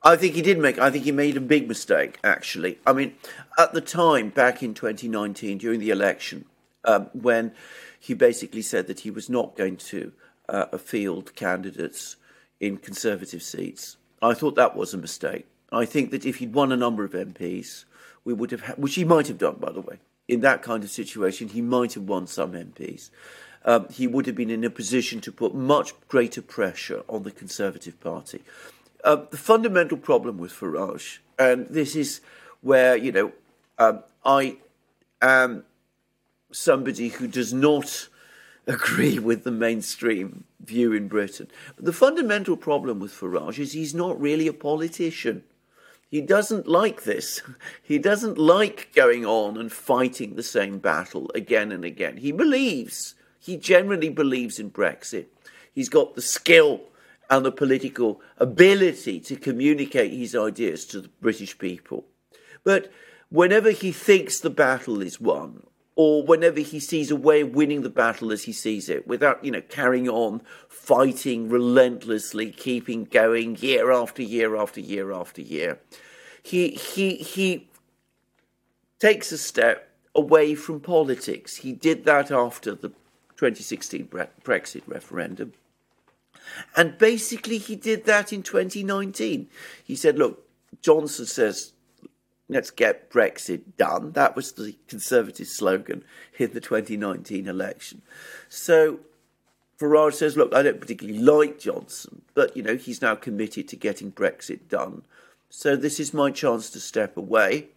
I 0.03 0.17
think 0.17 0.35
he 0.35 0.41
did 0.41 0.59
make. 0.59 0.77
I 0.77 0.91
think 0.91 1.05
he 1.05 1.13
made 1.13 1.37
a 1.37 1.41
big 1.41 1.69
mistake. 1.69 2.19
Actually, 2.25 2.77
I 2.85 2.91
mean, 2.91 3.15
at 3.57 3.71
the 3.71 3.79
time 3.79 4.31
back 4.31 4.61
in 4.61 4.73
2019 4.73 5.59
during 5.59 5.79
the 5.79 5.91
election, 5.91 6.43
um, 6.83 7.09
when 7.13 7.53
he 7.97 8.13
basically 8.13 8.63
said 8.63 8.87
that 8.87 9.01
he 9.01 9.11
was 9.11 9.29
not 9.29 9.55
going 9.55 9.77
to 9.77 10.11
uh, 10.49 10.77
field 10.77 11.35
candidates 11.35 12.17
in 12.59 12.77
Conservative 12.77 13.41
seats, 13.41 13.97
I 14.21 14.33
thought 14.33 14.55
that 14.55 14.75
was 14.75 14.93
a 14.93 14.97
mistake. 14.97 15.45
I 15.71 15.85
think 15.85 16.11
that 16.11 16.25
if 16.25 16.37
he'd 16.37 16.53
won 16.53 16.71
a 16.71 16.77
number 16.77 17.03
of 17.03 17.13
MPs, 17.13 17.85
we 18.23 18.33
would 18.33 18.51
have, 18.51 18.61
ha- 18.61 18.73
which 18.77 18.95
he 18.95 19.03
might 19.03 19.27
have 19.27 19.37
done, 19.37 19.55
by 19.59 19.71
the 19.71 19.81
way, 19.81 19.99
in 20.27 20.41
that 20.41 20.61
kind 20.61 20.83
of 20.83 20.89
situation, 20.89 21.49
he 21.49 21.61
might 21.61 21.93
have 21.93 22.03
won 22.03 22.27
some 22.27 22.51
MPs 22.53 23.09
um, 23.65 23.87
he 23.89 24.07
would 24.07 24.25
have 24.25 24.35
been 24.35 24.49
in 24.49 24.63
a 24.63 24.69
position 24.69 25.21
to 25.21 25.31
put 25.31 25.53
much 25.53 25.93
greater 26.07 26.41
pressure 26.41 27.03
on 27.07 27.23
the 27.23 27.31
Conservative 27.31 27.99
Party. 27.99 28.41
Uh, 29.03 29.17
the 29.29 29.37
fundamental 29.37 29.97
problem 29.97 30.37
with 30.37 30.51
Farage, 30.51 31.19
and 31.37 31.67
this 31.69 31.95
is 31.95 32.21
where, 32.61 32.95
you 32.95 33.11
know, 33.11 33.31
um, 33.77 34.03
I 34.23 34.57
am 35.21 35.63
somebody 36.51 37.09
who 37.09 37.27
does 37.27 37.53
not 37.53 38.07
agree 38.67 39.19
with 39.19 39.43
the 39.43 39.51
mainstream 39.51 40.43
view 40.63 40.93
in 40.93 41.07
Britain. 41.07 41.47
But 41.75 41.85
the 41.85 41.93
fundamental 41.93 42.57
problem 42.57 42.99
with 42.99 43.11
Farage 43.11 43.59
is 43.59 43.73
he's 43.73 43.95
not 43.95 44.19
really 44.19 44.47
a 44.47 44.53
politician. 44.53 45.43
He 46.09 46.21
doesn't 46.21 46.67
like 46.67 47.03
this. 47.03 47.41
He 47.83 47.97
doesn't 47.97 48.37
like 48.37 48.93
going 48.95 49.25
on 49.25 49.57
and 49.57 49.71
fighting 49.71 50.35
the 50.35 50.43
same 50.43 50.79
battle 50.79 51.29
again 51.35 51.71
and 51.71 51.83
again. 51.83 52.17
He 52.17 52.31
believes 52.31 53.15
he 53.39 53.57
genuinely 53.57 54.09
believes 54.09 54.59
in 54.59 54.71
Brexit. 54.71 55.25
He's 55.73 55.89
got 55.89 56.15
the 56.15 56.21
skill 56.21 56.81
and 57.29 57.45
the 57.45 57.51
political 57.51 58.21
ability 58.37 59.19
to 59.21 59.35
communicate 59.35 60.13
his 60.13 60.35
ideas 60.35 60.85
to 60.85 61.01
the 61.01 61.09
British 61.21 61.57
people. 61.57 62.05
But 62.63 62.91
whenever 63.29 63.71
he 63.71 63.91
thinks 63.91 64.39
the 64.39 64.49
battle 64.49 65.01
is 65.01 65.19
won, 65.19 65.63
or 65.95 66.23
whenever 66.23 66.59
he 66.59 66.79
sees 66.79 67.11
a 67.11 67.15
way 67.15 67.41
of 67.41 67.53
winning 67.53 67.81
the 67.81 67.89
battle 67.89 68.31
as 68.31 68.43
he 68.43 68.53
sees 68.53 68.89
it, 68.89 69.07
without, 69.07 69.43
you 69.43 69.51
know, 69.51 69.61
carrying 69.61 70.07
on 70.07 70.41
fighting 70.67 71.49
relentlessly, 71.49 72.51
keeping 72.51 73.03
going 73.05 73.57
year 73.57 73.91
after 73.91 74.21
year 74.21 74.55
after 74.55 74.79
year 74.79 75.11
after 75.11 75.41
year, 75.41 75.79
he 76.41 76.71
he 76.71 77.15
he 77.15 77.69
takes 78.99 79.31
a 79.31 79.37
step 79.37 79.89
away 80.15 80.55
from 80.55 80.79
politics. 80.79 81.57
He 81.57 81.73
did 81.73 82.05
that 82.05 82.31
after 82.31 82.75
the 82.75 82.89
2016 83.37 84.07
Brexit 84.43 84.83
referendum. 84.85 85.53
And 86.75 86.97
basically, 86.97 87.57
he 87.57 87.75
did 87.75 88.05
that 88.05 88.31
in 88.31 88.43
2019. 88.43 89.47
He 89.83 89.95
said, 89.95 90.17
Look, 90.17 90.47
Johnson 90.81 91.25
says, 91.25 91.73
let's 92.51 92.69
get 92.69 93.09
Brexit 93.09 93.61
done. 93.77 94.11
That 94.11 94.35
was 94.35 94.51
the 94.51 94.75
Conservative 94.87 95.47
slogan 95.47 96.03
in 96.37 96.53
the 96.53 96.61
2019 96.61 97.47
election. 97.47 98.03
So 98.47 98.99
Farage 99.79 100.13
says, 100.13 100.37
Look, 100.37 100.53
I 100.53 100.61
don't 100.61 100.79
particularly 100.79 101.19
like 101.19 101.59
Johnson, 101.59 102.21
but, 102.35 102.55
you 102.55 102.61
know, 102.61 102.75
he's 102.75 103.01
now 103.01 103.15
committed 103.15 103.67
to 103.69 103.75
getting 103.75 104.11
Brexit 104.11 104.67
done. 104.69 105.01
So 105.49 105.75
this 105.75 105.99
is 105.99 106.13
my 106.13 106.29
chance 106.29 106.69
to 106.69 106.79
step 106.79 107.17
away. 107.17 107.69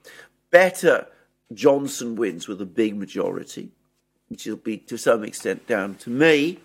Better 0.50 1.06
Johnson 1.52 2.16
wins 2.16 2.46
with 2.46 2.60
a 2.60 2.66
big 2.66 2.96
majority 2.96 3.70
which 4.28 4.46
will 4.46 4.56
be 4.56 4.76
to 4.76 4.96
some 4.96 5.22
extent 5.22 5.66
down 5.66 5.94
to 5.94 6.10
me, 6.10 6.58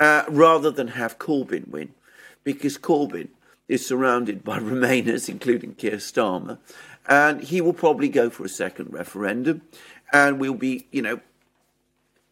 uh, 0.00 0.24
rather 0.28 0.70
than 0.70 0.88
have 0.88 1.18
Corbyn 1.18 1.68
win, 1.68 1.92
because 2.42 2.78
Corbyn 2.78 3.28
is 3.68 3.86
surrounded 3.86 4.44
by 4.44 4.58
Remainers, 4.60 5.28
including 5.28 5.74
Keir 5.74 5.96
Starmer, 5.96 6.58
and 7.06 7.42
he 7.42 7.60
will 7.60 7.72
probably 7.72 8.08
go 8.08 8.30
for 8.30 8.44
a 8.44 8.48
second 8.48 8.92
referendum, 8.92 9.62
and 10.12 10.40
we'll 10.40 10.54
be, 10.54 10.86
you 10.90 11.02
know, 11.02 11.20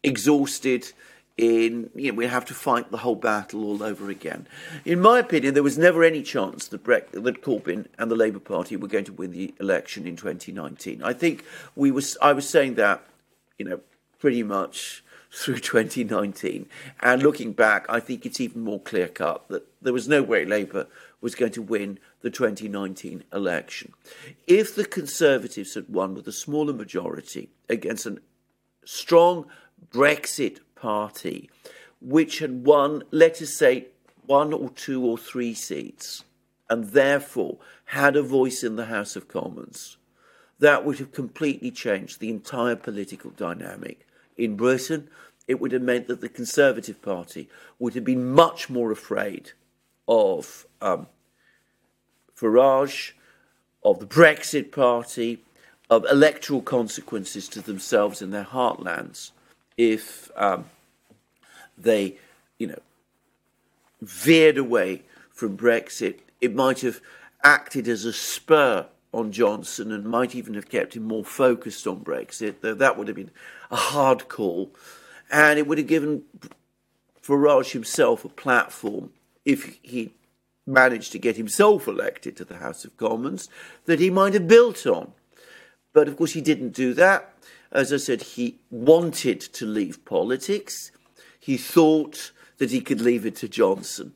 exhausted. 0.03 0.91
In 1.35 1.89
you 1.95 2.11
know, 2.11 2.15
we 2.15 2.27
have 2.27 2.45
to 2.45 2.53
fight 2.53 2.91
the 2.91 2.97
whole 2.97 3.15
battle 3.15 3.63
all 3.63 3.81
over 3.81 4.11
again. 4.11 4.45
In 4.85 5.01
my 5.01 5.17
opinion, 5.17 5.55
there 5.55 5.63
was 5.63 5.79
never 5.79 6.03
any 6.03 6.21
chance 6.21 6.67
that 6.67 6.83
Bre- 6.83 7.09
that 7.11 7.41
Corbyn 7.41 7.87
and 7.97 8.11
the 8.11 8.15
Labour 8.15 8.37
Party 8.37 8.75
were 8.75 8.87
going 8.87 9.05
to 9.05 9.13
win 9.13 9.31
the 9.31 9.51
election 9.59 10.05
in 10.05 10.15
2019. 10.15 11.01
I 11.01 11.13
think 11.13 11.43
we 11.75 11.89
was 11.89 12.19
I 12.21 12.33
was 12.33 12.47
saying 12.47 12.75
that 12.75 13.03
you 13.57 13.65
know 13.65 13.79
pretty 14.19 14.43
much 14.43 15.03
through 15.33 15.57
2019. 15.59 16.67
And 17.01 17.23
looking 17.23 17.51
back, 17.51 17.85
I 17.89 17.99
think 17.99 18.25
it's 18.25 18.39
even 18.39 18.61
more 18.61 18.79
clear 18.79 19.07
cut 19.07 19.47
that 19.49 19.65
there 19.81 19.93
was 19.93 20.07
no 20.07 20.23
way 20.23 20.45
Labour 20.45 20.87
was 21.19 21.35
going 21.35 21.51
to 21.53 21.61
win 21.61 21.99
the 22.23 22.31
2019 22.31 23.23
election. 23.31 23.93
If 24.47 24.73
the 24.73 24.85
Conservatives 24.85 25.75
had 25.75 25.89
won 25.89 26.15
with 26.15 26.27
a 26.27 26.31
smaller 26.31 26.73
majority 26.73 27.49
against 27.69 28.05
a 28.05 28.17
strong 28.85 29.45
Brexit 29.91 30.59
party, 30.75 31.49
which 32.01 32.39
had 32.39 32.65
won, 32.65 33.03
let 33.11 33.41
us 33.41 33.53
say, 33.53 33.87
one 34.25 34.53
or 34.53 34.69
two 34.69 35.05
or 35.05 35.17
three 35.17 35.53
seats, 35.53 36.23
and 36.69 36.85
therefore 36.85 37.57
had 37.85 38.15
a 38.15 38.23
voice 38.23 38.63
in 38.63 38.77
the 38.77 38.85
House 38.85 39.15
of 39.17 39.27
Commons, 39.27 39.97
that 40.59 40.85
would 40.85 40.99
have 40.99 41.11
completely 41.11 41.71
changed 41.71 42.19
the 42.19 42.29
entire 42.29 42.77
political 42.77 43.31
dynamic 43.31 44.07
in 44.37 44.55
Britain, 44.55 45.09
it 45.45 45.59
would 45.59 45.73
have 45.73 45.81
meant 45.81 46.07
that 46.07 46.21
the 46.21 46.29
Conservative 46.29 47.01
Party 47.01 47.49
would 47.79 47.95
have 47.95 48.05
been 48.05 48.31
much 48.31 48.69
more 48.69 48.91
afraid 48.91 49.51
of 50.07 50.65
um, 50.81 51.07
Farage, 52.43 53.13
of 53.83 53.99
the 53.99 54.05
Brexit 54.05 54.71
Party, 54.71 55.41
of 55.89 56.05
electoral 56.09 56.61
consequences 56.61 57.47
to 57.49 57.61
themselves 57.61 58.21
in 58.21 58.31
their 58.31 58.43
heartlands 58.43 59.31
if 59.77 60.29
um, 60.35 60.65
they, 61.77 62.17
you 62.57 62.67
know, 62.67 62.79
veered 64.01 64.57
away 64.57 65.03
from 65.31 65.57
Brexit. 65.57 66.19
It 66.41 66.53
might 66.53 66.81
have 66.81 66.99
acted 67.43 67.87
as 67.87 68.05
a 68.05 68.13
spur 68.13 68.87
on 69.13 69.31
Johnson 69.31 69.91
and 69.91 70.05
might 70.05 70.35
even 70.35 70.53
have 70.55 70.69
kept 70.69 70.95
him 70.95 71.03
more 71.03 71.23
focused 71.23 71.87
on 71.87 72.03
Brexit, 72.03 72.55
though 72.61 72.73
that 72.73 72.97
would 72.97 73.07
have 73.07 73.15
been 73.15 73.31
a 73.71 73.75
hard 73.75 74.27
call. 74.27 74.71
And 75.31 75.59
it 75.59 75.67
would 75.67 75.77
have 75.77 75.87
given 75.87 76.23
Farage 77.21 77.71
himself 77.71 78.25
a 78.25 78.29
platform 78.29 79.11
if 79.45 79.77
he 79.81 80.11
managed 80.65 81.11
to 81.11 81.19
get 81.19 81.37
himself 81.37 81.87
elected 81.87 82.37
to 82.37 82.45
the 82.45 82.57
House 82.57 82.85
of 82.85 82.97
Commons 82.97 83.49
that 83.85 83.99
he 83.99 84.09
might 84.09 84.33
have 84.33 84.47
built 84.47 84.85
on. 84.85 85.11
But 85.93 86.07
of 86.07 86.17
course, 86.17 86.33
he 86.33 86.41
didn't 86.41 86.73
do 86.73 86.93
that. 86.95 87.33
As 87.71 87.91
I 87.91 87.97
said, 87.97 88.21
he 88.21 88.59
wanted 88.69 89.41
to 89.41 89.65
leave 89.65 90.05
politics. 90.05 90.91
He 91.39 91.57
thought 91.57 92.31
that 92.57 92.71
he 92.71 92.81
could 92.81 93.01
leave 93.01 93.25
it 93.25 93.35
to 93.37 93.47
Johnson. 93.47 94.13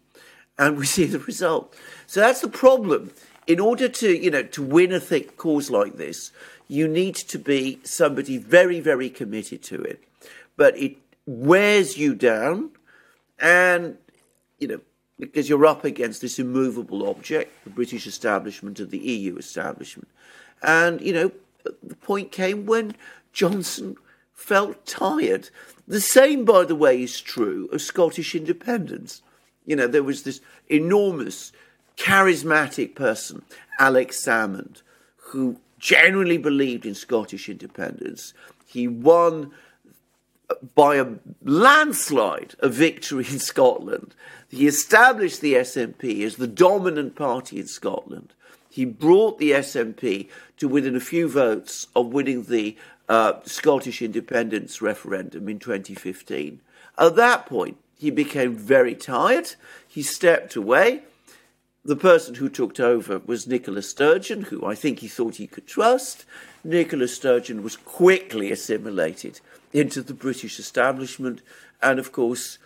And 0.58 0.78
we 0.78 0.86
see 0.98 1.06
the 1.06 1.20
result. 1.20 1.76
So 2.06 2.20
that's 2.20 2.42
the 2.42 2.50
problem. 2.50 3.12
In 3.46 3.60
order 3.60 3.88
to, 3.88 4.16
you 4.16 4.30
know, 4.30 4.44
to 4.44 4.62
win 4.62 4.92
a 4.92 5.00
thick 5.00 5.38
cause 5.38 5.70
like 5.70 5.96
this, 5.96 6.32
you 6.68 6.88
need 6.88 7.16
to 7.16 7.40
be 7.40 7.80
somebody 7.84 8.38
very, 8.38 8.80
very 8.80 9.10
committed 9.10 9.64
to 9.64 9.82
it. 9.82 10.04
But 10.58 10.78
it 10.78 10.98
wears 11.26 11.98
you 11.98 12.14
down 12.14 12.72
and, 13.40 13.98
you 14.60 14.68
know, 14.68 14.82
because 15.20 15.50
you're 15.50 15.66
up 15.66 15.84
against 15.84 16.22
this 16.22 16.40
immovable 16.40 17.08
object, 17.10 17.52
the 17.64 17.70
British 17.70 18.06
establishment 18.06 18.80
and 18.80 18.92
the 18.92 19.00
EU 19.00 19.38
establishment. 19.38 20.08
And, 20.62 21.02
you 21.02 21.14
know, 21.14 21.32
the 21.84 21.96
point 21.96 22.32
came 22.32 22.66
when 22.66 22.96
Johnson 23.34 23.96
felt 24.34 24.86
tired. 24.86 25.50
The 25.88 26.02
same, 26.02 26.46
by 26.46 26.66
the 26.66 26.76
way, 26.76 27.02
is 27.02 27.20
true 27.20 27.68
of 27.72 27.82
Scottish 27.82 28.36
independence. 28.36 29.22
You 29.66 29.76
know, 29.76 29.88
there 29.88 30.04
was 30.04 30.24
this 30.24 30.40
enormous, 30.70 31.52
charismatic 31.98 32.96
person, 32.96 33.42
Alex 33.80 34.24
Salmond, 34.24 34.82
who 35.18 35.58
genuinely 35.80 36.38
believed 36.38 36.86
in 36.86 36.96
Scottish 36.96 37.50
independence. 37.50 38.34
He 38.66 38.88
won 38.88 39.52
by 40.76 40.96
a 40.96 41.08
landslide 41.44 42.56
a 42.60 42.70
victory 42.70 43.26
in 43.30 43.40
Scotland. 43.40 44.16
He 44.50 44.68
established 44.68 45.42
the 45.42 45.56
SNP 45.56 46.24
as 46.24 46.36
the 46.38 46.48
dominant 46.48 47.16
party 47.16 47.60
in 47.60 47.68
Scotland. 47.68 48.34
He 48.70 48.86
brought 48.86 49.40
the 49.40 49.52
SNP 49.52 50.30
to 50.58 50.68
within 50.68 50.96
a 50.96 51.02
few 51.02 51.28
votes 51.28 51.88
of 51.96 52.14
winning 52.14 52.44
the 52.44 52.78
uh, 53.10 53.34
Scottish 53.44 54.02
independence 54.02 54.82
referendum 54.82 55.50
in 55.50 55.60
2015. 55.60 56.62
At 56.98 57.16
that 57.16 57.46
point, 57.46 57.78
he 57.98 58.12
became 58.12 58.56
very 58.56 58.96
tired. 58.96 59.56
He 59.88 60.04
stepped 60.04 60.56
away. 60.56 61.02
The 61.84 61.96
person 61.96 62.36
who 62.36 62.50
took 62.50 62.80
over 62.80 63.20
was 63.26 63.48
Nicola 63.48 63.82
Sturgeon, 63.82 64.44
who 64.44 64.66
I 64.66 64.76
think 64.76 65.00
he 65.00 65.08
thought 65.08 65.38
he 65.38 65.48
could 65.48 65.68
trust. 65.68 66.26
Nicola 66.64 67.08
Sturgeon 67.08 67.64
was 67.64 67.78
quickly 67.78 68.52
assimilated 68.52 69.40
into 69.74 70.02
the 70.02 70.14
British 70.14 70.60
establishment, 70.60 71.42
and 71.82 72.00
of 72.00 72.12
course, 72.12 72.58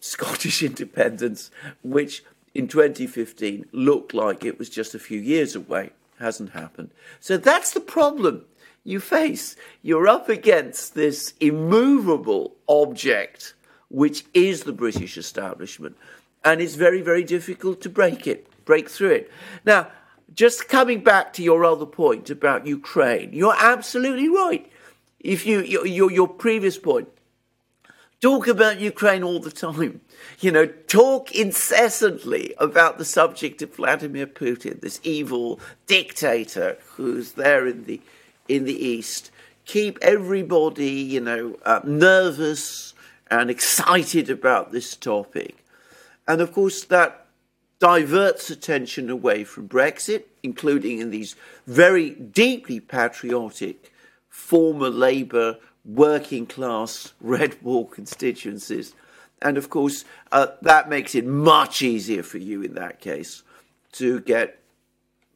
Scottish 0.00 0.62
independence, 0.70 1.50
which 1.82 2.24
in 2.54 2.68
2015 2.68 3.66
looked 3.72 4.12
like 4.12 4.44
it 4.44 4.58
was 4.58 4.68
just 4.68 4.94
a 4.94 4.98
few 4.98 5.18
years 5.18 5.54
away, 5.54 5.90
hasn't 6.18 6.50
happened. 6.50 6.90
So 7.20 7.36
that's 7.36 7.72
the 7.72 7.80
problem 7.80 8.44
you 8.84 9.00
face. 9.00 9.56
You're 9.82 10.08
up 10.08 10.28
against 10.28 10.94
this 10.94 11.34
immovable 11.40 12.56
object, 12.68 13.54
which 13.88 14.24
is 14.34 14.64
the 14.64 14.72
British 14.72 15.16
establishment, 15.16 15.96
and 16.44 16.60
it's 16.60 16.74
very, 16.74 17.00
very 17.00 17.22
difficult 17.22 17.80
to 17.82 17.88
break 17.88 18.26
it, 18.26 18.48
break 18.64 18.88
through 18.88 19.10
it. 19.10 19.30
Now, 19.64 19.88
just 20.34 20.68
coming 20.68 21.02
back 21.02 21.32
to 21.34 21.42
your 21.42 21.64
other 21.64 21.86
point 21.86 22.30
about 22.30 22.66
Ukraine, 22.66 23.32
you're 23.32 23.56
absolutely 23.58 24.28
right. 24.28 24.70
If 25.22 25.46
you 25.46 25.60
your, 25.60 26.10
your, 26.10 26.28
previous 26.28 26.78
point, 26.78 27.08
talk 28.20 28.48
about 28.48 28.80
Ukraine 28.80 29.22
all 29.22 29.38
the 29.38 29.52
time. 29.52 30.00
You 30.40 30.50
know, 30.50 30.66
talk 30.66 31.32
incessantly 31.32 32.54
about 32.58 32.98
the 32.98 33.04
subject 33.04 33.62
of 33.62 33.76
Vladimir 33.76 34.26
Putin, 34.26 34.80
this 34.80 35.00
evil 35.04 35.60
dictator 35.86 36.76
who's 36.96 37.32
there 37.32 37.66
in 37.66 37.84
the 37.84 38.00
in 38.48 38.64
the 38.64 38.84
East. 38.84 39.30
Keep 39.64 39.98
everybody, 40.02 40.90
you 40.90 41.20
know, 41.20 41.56
uh, 41.64 41.80
nervous 41.84 42.94
and 43.30 43.48
excited 43.48 44.28
about 44.28 44.72
this 44.72 44.96
topic. 44.96 45.64
And 46.26 46.40
of 46.40 46.52
course, 46.52 46.84
that 46.84 47.26
diverts 47.78 48.50
attention 48.50 49.08
away 49.08 49.44
from 49.44 49.68
Brexit, 49.68 50.24
including 50.42 50.98
in 50.98 51.10
these 51.10 51.36
very 51.66 52.10
deeply 52.10 52.80
patriotic 52.80 53.91
former 54.32 54.88
Labour 54.88 55.58
working 55.84 56.46
class 56.46 57.12
red 57.20 57.62
wall 57.62 57.84
constituencies. 57.84 58.94
And 59.42 59.58
of 59.58 59.68
course, 59.68 60.04
uh, 60.32 60.48
that 60.62 60.88
makes 60.88 61.14
it 61.14 61.26
much 61.26 61.82
easier 61.82 62.22
for 62.22 62.38
you 62.38 62.62
in 62.62 62.74
that 62.74 63.00
case 63.00 63.42
to 63.92 64.20
get 64.20 64.58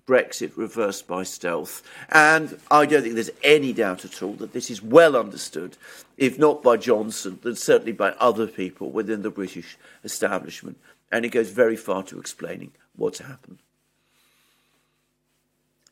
Brexit 0.07 0.57
reversed 0.57 1.07
by 1.07 1.25
stealth. 1.25 1.83
And 2.09 2.59
I 2.71 2.87
don't 2.87 3.03
think 3.03 3.15
there's 3.15 3.31
any 3.43 3.73
doubt 3.73 4.05
at 4.05 4.23
all 4.23 4.33
that 4.35 4.53
this 4.53 4.71
is 4.71 4.81
well 4.81 5.17
understood, 5.17 5.77
if 6.17 6.39
not 6.39 6.63
by 6.63 6.77
Johnson, 6.77 7.39
then 7.43 7.57
certainly 7.57 7.93
by 7.93 8.11
other 8.13 8.47
people 8.47 8.91
within 8.91 9.23
the 9.23 9.31
British 9.31 9.77
establishment. 10.05 10.79
And 11.13 11.25
it 11.25 11.31
goes 11.31 11.51
very 11.51 11.77
far 11.77 12.03
to 12.05 12.19
explaining 12.19 12.73
what's 12.95 13.19
happened. 13.19 13.59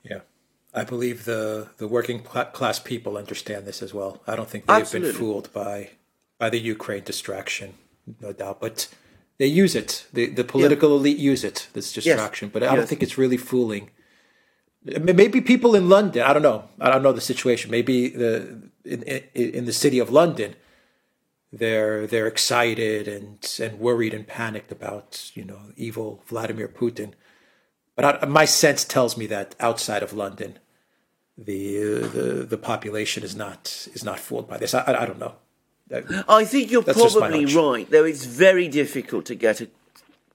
Yeah. 0.05 0.21
I 0.75 0.85
believe 0.85 1.25
the, 1.25 1.69
the 1.77 1.87
working 1.87 2.23
class 2.23 2.79
people 2.81 3.17
understand 3.17 3.65
this 3.65 3.81
as 3.81 3.95
well. 3.95 4.23
I 4.27 4.35
don't 4.37 4.51
think 4.51 4.67
they've 4.67 4.77
Absolutely. 4.77 5.13
been 5.13 5.19
fooled 5.19 5.53
by 5.53 5.91
by 6.37 6.51
the 6.51 6.59
Ukraine 6.59 7.05
distraction, 7.05 7.75
no 8.21 8.33
doubt. 8.33 8.61
But 8.61 8.89
they 9.39 9.47
use 9.47 9.75
it. 9.75 10.07
The 10.13 10.27
the 10.27 10.45
political 10.45 10.91
yeah. 10.91 10.97
elite 10.97 11.19
use 11.19 11.45
it. 11.45 11.69
This 11.75 11.93
distraction, 11.93 12.49
yes. 12.49 12.53
but 12.53 12.63
I 12.63 12.67
yes. 12.67 12.75
don't 12.77 12.89
think 12.89 13.03
it's 13.03 13.19
really 13.19 13.37
fooling 13.37 13.91
maybe 14.85 15.41
people 15.41 15.75
in 15.75 15.89
London. 15.89 16.23
I 16.23 16.33
don't 16.33 16.43
know. 16.43 16.69
I 16.81 16.91
don't 16.91 17.03
know 17.03 17.13
the 17.13 17.21
situation. 17.21 17.71
Maybe 17.71 18.09
the 18.09 18.71
in, 18.85 19.03
in, 19.03 19.23
in 19.35 19.65
the 19.65 19.73
city 19.73 19.99
of 19.99 20.11
London, 20.11 20.55
they're 21.53 22.07
they're 22.07 22.27
excited 22.27 23.09
and 23.09 23.39
and 23.61 23.79
worried 23.79 24.15
and 24.15 24.27
panicked 24.27 24.71
about 24.71 25.31
you 25.35 25.45
know 25.45 25.59
evil 25.77 26.23
Vladimir 26.27 26.69
Putin. 26.69 27.13
But 27.97 28.23
I, 28.23 28.27
my 28.27 28.45
sense 28.45 28.85
tells 28.85 29.17
me 29.17 29.27
that 29.27 29.55
outside 29.61 30.03
of 30.03 30.13
London, 30.13 30.59
the 31.37 31.99
the 31.99 32.47
the 32.49 32.59
population 32.59 33.23
is 33.23 33.35
not 33.35 33.89
is 33.95 34.05
not 34.05 34.19
fooled 34.19 34.49
by 34.49 34.59
this. 34.59 34.75
I, 34.75 34.81
I, 34.81 35.03
I 35.03 35.07
don't 35.07 35.19
know. 35.19 35.35
I 36.29 36.45
think 36.45 36.71
you're 36.71 36.83
probably 36.83 37.45
right. 37.47 37.89
Though 37.91 38.05
it's 38.05 38.25
very 38.25 38.69
difficult 38.69 39.27
to 39.27 39.35
get 39.35 39.61
a 39.61 39.69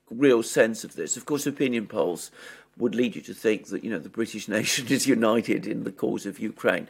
real 0.09 0.43
sense 0.43 0.83
of 0.83 0.95
this. 0.95 1.17
Of 1.17 1.25
course, 1.25 1.45
opinion 1.47 1.87
polls 1.87 2.31
would 2.77 2.95
lead 2.95 3.15
you 3.15 3.21
to 3.21 3.33
think 3.33 3.67
that 3.67 3.83
you 3.83 3.89
know 3.89 3.99
the 3.99 4.09
British 4.09 4.47
nation 4.47 4.87
is 4.89 5.05
united 5.05 5.67
in 5.67 5.83
the 5.83 5.91
cause 5.91 6.25
of 6.25 6.39
Ukraine. 6.39 6.87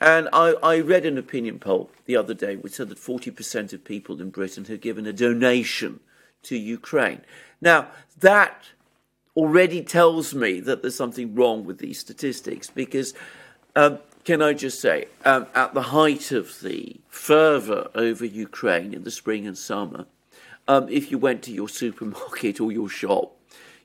And 0.00 0.28
I, 0.32 0.54
I 0.62 0.80
read 0.80 1.06
an 1.06 1.18
opinion 1.18 1.58
poll 1.58 1.90
the 2.04 2.16
other 2.16 2.34
day 2.34 2.56
which 2.56 2.74
said 2.74 2.88
that 2.90 2.98
40% 2.98 3.72
of 3.72 3.84
people 3.84 4.20
in 4.20 4.30
Britain 4.30 4.64
had 4.66 4.80
given 4.80 5.06
a 5.06 5.12
donation 5.12 6.00
to 6.44 6.56
Ukraine. 6.56 7.22
Now 7.60 7.88
that 8.18 8.64
already 9.40 9.82
tells 9.82 10.34
me 10.34 10.60
that 10.60 10.82
there's 10.82 10.94
something 10.94 11.34
wrong 11.34 11.64
with 11.64 11.78
these 11.78 11.98
statistics 11.98 12.70
because. 12.70 13.14
Um, 13.76 13.98
can 14.22 14.42
I 14.42 14.52
just 14.52 14.82
say, 14.82 15.06
um, 15.24 15.46
at 15.54 15.72
the 15.72 15.80
height 15.80 16.30
of 16.30 16.60
the 16.60 16.96
fervour 17.08 17.90
over 17.94 18.26
Ukraine 18.26 18.92
in 18.92 19.02
the 19.02 19.10
spring 19.10 19.46
and 19.46 19.56
summer, 19.56 20.04
um, 20.68 20.88
if 20.90 21.10
you 21.10 21.16
went 21.16 21.42
to 21.44 21.52
your 21.52 21.70
supermarket 21.70 22.60
or 22.60 22.70
your 22.70 22.90
shop, 22.90 23.34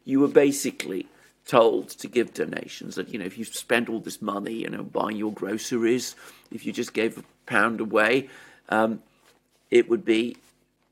you 0.04 0.20
were 0.20 0.28
basically 0.28 1.08
told 1.46 1.90
to 1.90 2.08
give 2.08 2.34
donations. 2.34 2.96
That 2.96 3.10
you 3.10 3.20
know, 3.20 3.26
if 3.26 3.38
you 3.38 3.46
spend 3.46 3.90
all 3.90 4.00
this 4.00 4.22
money, 4.22 4.54
you 4.54 4.70
know, 4.70 4.84
buying 4.84 5.18
your 5.18 5.32
groceries, 5.32 6.16
if 6.52 6.66
you 6.66 6.74
just 6.74 6.94
gave 6.94 7.18
a 7.18 7.24
pound 7.46 7.80
away, 7.80 8.30
um, 8.70 9.02
it 9.72 9.90
would 9.90 10.04
be 10.04 10.38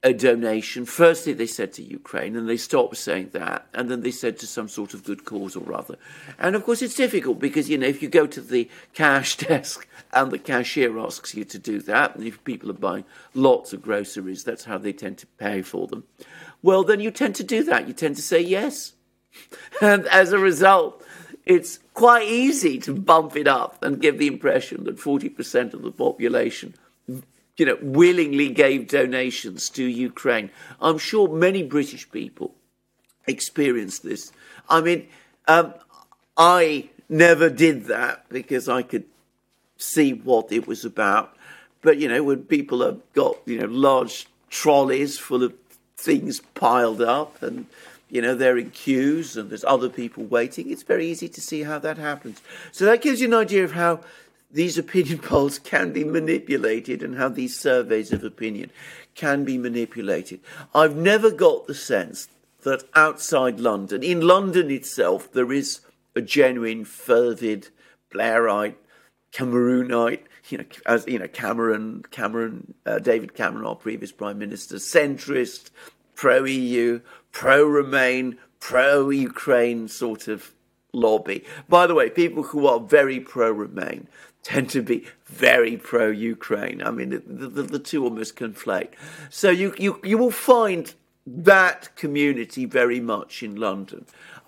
a 0.03 0.13
donation. 0.13 0.85
Firstly, 0.85 1.31
they 1.31 1.47
said 1.47 1.71
to 1.73 1.83
Ukraine, 1.83 2.35
and 2.35 2.47
they 2.47 2.57
stopped 2.57 2.97
saying 2.97 3.29
that, 3.31 3.67
and 3.73 3.89
then 3.89 4.01
they 4.01 4.11
said 4.11 4.37
to 4.39 4.47
some 4.47 4.67
sort 4.67 4.93
of 4.93 5.05
good 5.05 5.23
cause 5.23 5.55
or 5.55 5.73
other. 5.73 5.95
And 6.37 6.55
of 6.55 6.65
course, 6.65 6.81
it's 6.81 6.95
difficult 6.95 7.39
because 7.39 7.69
you 7.69 7.77
know 7.77 7.87
if 7.87 8.03
you 8.03 8.09
go 8.09 8.27
to 8.27 8.41
the 8.41 8.69
cash 8.93 9.37
desk 9.49 9.87
and 10.11 10.29
the 10.29 10.37
cashier 10.37 10.99
asks 10.99 11.33
you 11.33 11.45
to 11.45 11.57
do 11.57 11.79
that, 11.81 12.15
and 12.15 12.27
if 12.27 12.43
people 12.43 12.69
are 12.69 12.73
buying 12.73 13.05
lots 13.33 13.71
of 13.71 13.81
groceries, 13.81 14.43
that's 14.43 14.65
how 14.65 14.77
they 14.77 14.93
tend 14.93 15.17
to 15.19 15.27
pay 15.37 15.61
for 15.61 15.87
them. 15.87 16.03
Well, 16.61 16.83
then 16.83 16.99
you 16.99 17.09
tend 17.09 17.35
to 17.35 17.43
do 17.43 17.63
that. 17.63 17.87
You 17.87 17.93
tend 17.93 18.17
to 18.17 18.21
say 18.21 18.41
yes, 18.41 18.93
and 19.81 20.05
as 20.07 20.33
a 20.33 20.39
result, 20.39 21.01
it's 21.45 21.79
quite 21.93 22.27
easy 22.27 22.77
to 22.79 22.93
bump 22.93 23.37
it 23.37 23.47
up 23.47 23.81
and 23.81 24.01
give 24.01 24.17
the 24.17 24.27
impression 24.27 24.83
that 24.83 24.99
forty 24.99 25.29
percent 25.29 25.73
of 25.73 25.81
the 25.81 25.91
population 25.91 26.75
you 27.57 27.65
know, 27.65 27.77
willingly 27.81 28.49
gave 28.49 28.87
donations 28.87 29.69
to 29.71 29.83
Ukraine. 29.83 30.49
I'm 30.81 30.97
sure 30.97 31.27
many 31.27 31.63
British 31.63 32.09
people 32.09 32.55
experienced 33.27 34.03
this. 34.03 34.31
I 34.69 34.81
mean, 34.81 35.07
um, 35.47 35.73
I 36.35 36.89
never 37.09 37.49
did 37.49 37.85
that 37.85 38.27
because 38.29 38.67
I 38.67 38.81
could 38.81 39.05
see 39.77 40.13
what 40.13 40.51
it 40.51 40.67
was 40.67 40.83
about. 40.85 41.35
But 41.81 41.97
you 41.97 42.07
know, 42.07 42.23
when 42.23 42.43
people 42.43 42.81
have 42.81 43.01
got 43.13 43.37
you 43.45 43.59
know 43.59 43.67
large 43.67 44.27
trolleys 44.49 45.19
full 45.19 45.43
of 45.43 45.53
things 45.97 46.41
piled 46.53 47.01
up 47.01 47.41
and 47.41 47.65
you 48.09 48.21
know 48.21 48.35
they're 48.35 48.57
in 48.57 48.69
queues 48.71 49.37
and 49.37 49.49
there's 49.49 49.63
other 49.65 49.89
people 49.89 50.23
waiting, 50.23 50.71
it's 50.71 50.83
very 50.83 51.07
easy 51.07 51.29
to 51.29 51.41
see 51.41 51.63
how 51.63 51.77
that 51.79 51.97
happens. 51.97 52.41
So 52.71 52.85
that 52.85 53.01
gives 53.01 53.21
you 53.21 53.27
an 53.27 53.33
idea 53.33 53.63
of 53.63 53.73
how 53.73 53.99
these 54.53 54.77
opinion 54.77 55.17
polls 55.29 55.59
can 55.59 55.91
be 55.91 56.03
manipulated 56.03 57.03
and 57.03 57.17
how 57.17 57.29
these 57.29 57.59
surveys 57.59 58.13
of 58.13 58.23
opinion 58.23 58.71
can 59.15 59.43
be 59.43 59.57
manipulated. 59.57 60.39
I've 60.73 60.95
never 60.95 61.29
got 61.29 61.67
the 61.67 61.75
sense 61.75 62.27
that 62.63 62.83
outside 62.95 63.59
London, 63.59 64.03
in 64.03 64.21
London 64.21 64.71
itself, 64.71 65.31
there 65.31 65.51
is 65.51 65.81
a 66.15 66.21
genuine, 66.21 66.85
fervid, 66.85 67.69
Blairite, 68.13 68.75
Cameroonite, 69.33 70.21
you 70.49 70.59
know, 70.59 70.65
as 70.85 71.05
you 71.07 71.19
know, 71.19 71.27
Cameron, 71.27 72.03
Cameron, 72.11 72.73
uh, 72.85 72.99
David 72.99 73.33
Cameron, 73.33 73.65
our 73.65 73.75
previous 73.75 74.11
prime 74.11 74.37
minister, 74.37 74.75
centrist, 74.75 75.71
pro 76.15 76.43
EU, 76.43 77.01
pro 77.31 77.65
Remain, 77.65 78.37
pro 78.59 79.09
Ukraine 79.09 79.87
sort 79.87 80.27
of 80.27 80.53
lobby. 80.93 81.43
By 81.67 81.87
the 81.87 81.95
way, 81.95 82.09
people 82.09 82.43
who 82.43 82.67
are 82.67 82.79
very 82.79 83.19
pro 83.19 83.51
Remain, 83.51 84.07
tend 84.43 84.69
to 84.71 84.81
be 84.81 85.07
very 85.25 85.77
pro 85.77 86.09
Ukraine. 86.09 86.83
I 86.83 86.91
mean, 86.91 87.09
the, 87.09 87.47
the, 87.47 87.63
the, 87.63 87.79
two 87.79 88.03
almost 88.03 88.35
conflate. 88.35 88.89
So 89.29 89.49
you, 89.49 89.73
you, 89.79 89.99
you 90.03 90.17
will 90.17 90.31
find 90.31 90.93
that 91.25 91.95
community 91.95 92.65
very 92.65 92.99
much 92.99 93.41
in 93.41 93.55
London. 93.55 94.05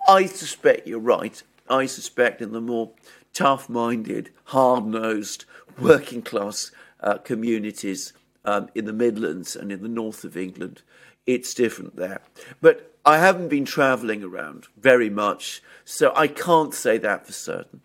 I 0.08 0.26
suspect 0.26 0.88
you're 0.88 1.00
right. 1.00 1.42
I 1.70 1.86
suspect 1.86 2.42
in 2.42 2.52
the 2.52 2.62
more 2.62 2.92
tough 3.34 3.70
minded, 3.70 4.32
hard 4.46 4.86
nosed, 4.86 5.46
working 5.80 6.22
class 6.22 6.72
uh, 7.00 7.18
communities 7.18 8.14
um, 8.44 8.70
in 8.76 8.86
the 8.86 8.94
Midlands 8.94 9.56
and 9.56 9.72
in 9.72 9.82
the 9.82 9.90
north 9.90 10.24
of 10.24 10.38
England, 10.38 10.82
it's 11.26 11.54
different 11.54 11.96
there. 11.96 12.22
But 12.62 12.96
I 13.06 13.18
haven't 13.18 13.50
been 13.50 13.66
travelling 13.66 14.24
around 14.24 14.68
very 14.78 15.10
much, 15.10 15.62
so 15.84 16.12
I 16.16 16.28
can't 16.28 16.74
say 16.74 16.98
that 17.00 17.26
for 17.26 17.34
certain. 17.34 17.82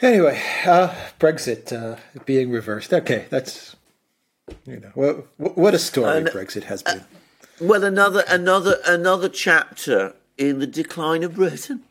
Anyway, 0.00 0.42
uh, 0.66 0.94
Brexit 1.20 1.72
uh, 1.72 1.98
being 2.24 2.50
reversed. 2.50 2.92
Okay, 2.92 3.26
that's 3.30 3.76
you 4.66 4.80
know 4.80 4.90
what 4.94 5.26
what 5.38 5.74
a 5.74 5.78
story 5.78 6.18
and, 6.18 6.26
Brexit 6.26 6.64
has 6.64 6.82
been. 6.82 7.00
Uh, 7.00 7.04
well, 7.60 7.84
another 7.84 8.24
another 8.28 8.78
another 8.86 9.28
chapter 9.28 10.14
in 10.36 10.58
the 10.58 10.66
decline 10.66 11.22
of 11.22 11.34
Britain. 11.34 11.84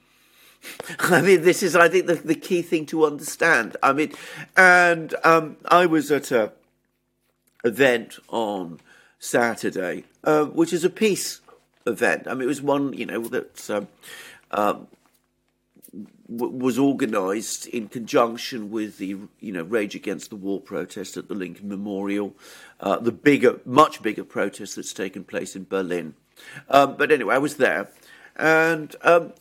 I 0.99 1.21
mean, 1.21 1.43
this 1.43 1.63
is 1.63 1.75
I 1.75 1.87
think 1.87 2.07
the, 2.07 2.15
the 2.15 2.35
key 2.35 2.61
thing 2.61 2.85
to 2.87 3.05
understand. 3.05 3.77
I 3.81 3.93
mean, 3.93 4.11
and 4.57 5.15
um, 5.23 5.57
I 5.65 5.85
was 5.85 6.11
at 6.11 6.31
a 6.31 6.51
event 7.63 8.19
on 8.27 8.81
Saturday, 9.17 10.03
uh, 10.25 10.45
which 10.45 10.73
is 10.73 10.83
a 10.83 10.89
peace 10.89 11.39
event. 11.87 12.27
I 12.27 12.33
mean, 12.33 12.43
it 12.43 12.47
was 12.47 12.61
one 12.61 12.93
you 12.93 13.05
know 13.05 13.21
that. 13.29 13.69
Um, 13.69 13.87
um, 14.51 14.87
was 16.27 16.79
organised 16.79 17.67
in 17.67 17.87
conjunction 17.87 18.71
with 18.71 18.97
the 18.97 19.17
you 19.39 19.51
know 19.51 19.63
Rage 19.63 19.95
Against 19.95 20.29
the 20.29 20.35
War 20.35 20.59
protest 20.59 21.17
at 21.17 21.27
the 21.27 21.35
Lincoln 21.35 21.69
Memorial, 21.69 22.35
uh, 22.79 22.97
the 22.97 23.11
bigger, 23.11 23.59
much 23.65 24.01
bigger 24.01 24.23
protest 24.23 24.75
that's 24.75 24.93
taken 24.93 25.23
place 25.23 25.55
in 25.55 25.65
Berlin. 25.65 26.15
Um, 26.69 26.95
but 26.97 27.11
anyway, 27.11 27.35
I 27.35 27.39
was 27.39 27.57
there, 27.57 27.89
and 28.35 28.95
um, 29.01 29.33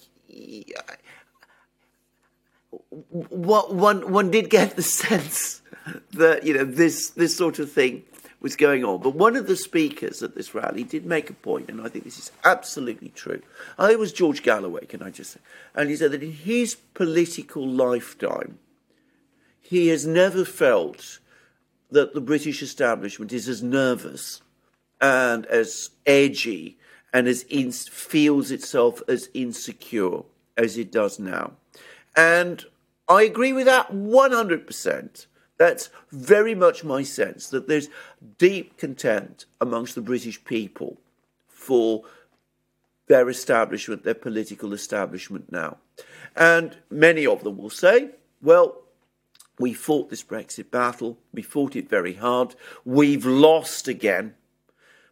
what 3.11 3.75
one 3.75 4.13
one 4.13 4.31
did 4.31 4.51
get 4.51 4.77
the 4.77 4.83
sense 5.05 5.63
that 6.13 6.45
you 6.45 6.55
know 6.55 6.65
this 6.65 7.11
this 7.11 7.37
sort 7.37 7.59
of 7.59 7.73
thing 7.73 8.05
was 8.43 8.57
going 8.57 8.85
on. 8.85 9.01
But 9.01 9.15
one 9.15 9.37
of 9.37 9.47
the 9.47 9.57
speakers 9.57 10.23
at 10.23 10.35
this 10.35 10.55
rally 10.55 10.85
did 10.85 11.07
make 11.07 11.31
a 11.31 11.35
point, 11.35 11.69
and 11.69 11.81
I 11.81 11.89
think 11.89 12.05
this 12.05 12.19
is 12.19 12.33
absolutely 12.45 13.11
true. 13.11 13.41
I 13.79 13.95
was 13.95 14.13
George 14.13 14.43
Galloway, 14.43 14.87
can 14.87 15.03
I 15.03 15.11
just 15.11 15.33
say? 15.33 15.41
And 15.75 15.89
he 15.89 15.97
said 15.97 16.11
that 16.11 16.23
in 16.23 16.33
his 16.33 16.75
political 16.75 17.67
lifetime, 17.67 18.59
he 19.61 19.89
has 19.89 20.07
never 20.07 20.45
felt 20.45 21.21
that 21.91 22.15
the 22.15 22.21
British 22.21 22.63
establishment 22.63 23.33
is 23.33 23.49
as 23.49 23.63
nervous 23.63 24.43
and 25.01 25.47
as 25.47 25.91
edgy 26.07 26.79
and 27.13 27.29
as 27.29 27.43
in, 27.45 27.71
feels 27.73 28.51
itself 28.51 29.03
as 29.07 29.29
insecure 29.35 30.23
as 30.57 30.77
it 30.79 30.91
does 30.91 31.19
now. 31.19 31.53
And 32.17 32.65
I 33.09 33.23
agree 33.23 33.53
with 33.53 33.67
that 33.67 33.93
100%. 33.93 35.27
That's 35.59 35.91
very 36.11 36.55
much 36.55 36.85
my 36.85 37.03
sense 37.03 37.49
that 37.51 37.69
there's 37.69 37.89
deep 38.39 38.77
contempt 38.77 39.47
amongst 39.61 39.95
the 39.95 40.01
British 40.01 40.43
people 40.45 40.99
for 41.47 42.03
their 43.07 43.29
establishment, 43.29 44.05
their 44.05 44.15
political 44.15 44.73
establishment 44.73 45.53
now. 45.53 45.79
And 46.35 46.79
many 46.91 47.27
of 47.27 47.45
them 47.45 47.59
will 47.59 47.71
say, 47.71 48.11
well, 48.41 48.83
we 49.59 49.75
fought 49.75 50.11
this 50.11 50.25
Brexit 50.25 50.71
battle, 50.71 51.19
we 51.33 51.43
fought 51.43 51.77
it 51.77 51.89
very 51.89 52.15
hard, 52.15 52.55
we've 52.85 53.27
lost 53.27 53.87
again, 53.87 54.35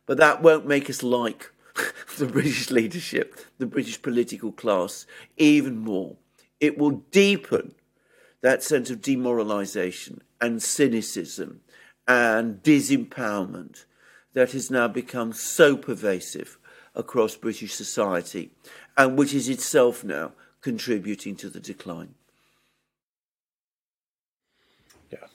but 0.07 0.16
that 0.18 0.42
won't 0.42 0.66
make 0.66 0.88
us 0.88 1.03
like 1.03 1.53
the 2.18 2.26
British 2.26 2.70
leadership, 2.70 3.38
the 3.59 3.66
British 3.66 4.00
political 4.00 4.50
class, 4.50 5.07
even 5.37 5.79
more. 5.79 6.16
It 6.59 6.79
will 6.79 7.03
deepen 7.11 7.74
that 8.40 8.62
sense 8.62 8.90
of 8.90 9.00
demoralisation 9.00 10.20
and 10.40 10.62
cynicism 10.62 11.61
and 12.07 12.62
disempowerment 12.62 13.85
that 14.33 14.53
has 14.53 14.70
now 14.70 14.88
become 14.88 15.33
so 15.33 15.76
pervasive 15.76 16.59
across 16.94 17.37
British 17.37 17.74
society 17.74 18.50
and 18.96 19.16
which 19.16 19.35
is 19.35 19.48
itself 19.48 20.03
now 20.05 20.33
contributing 20.61 21.37
to 21.37 21.48
the 21.48 21.61
decline. 21.61 22.14
Yeah. 25.11 25.26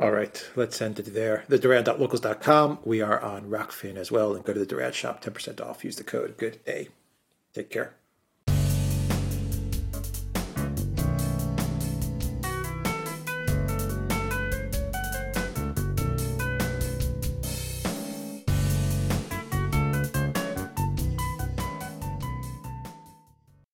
All 0.00 0.10
right, 0.10 0.44
let's 0.56 0.80
end 0.80 0.98
it 0.98 1.14
there. 1.14 1.44
The 1.48 1.58
Duran.locals.com. 1.58 2.80
We 2.84 3.00
are 3.00 3.20
on 3.20 3.50
Rokfin 3.50 3.96
as 3.96 4.10
well. 4.10 4.34
And 4.34 4.44
go 4.44 4.52
to 4.52 4.58
the 4.58 4.66
Duran 4.66 4.92
shop, 4.92 5.22
10% 5.22 5.60
off. 5.60 5.84
Use 5.84 5.96
the 5.96 6.04
code 6.04 6.36
good 6.36 6.64
day. 6.64 6.88
Take 7.54 7.70
care. 7.70 7.94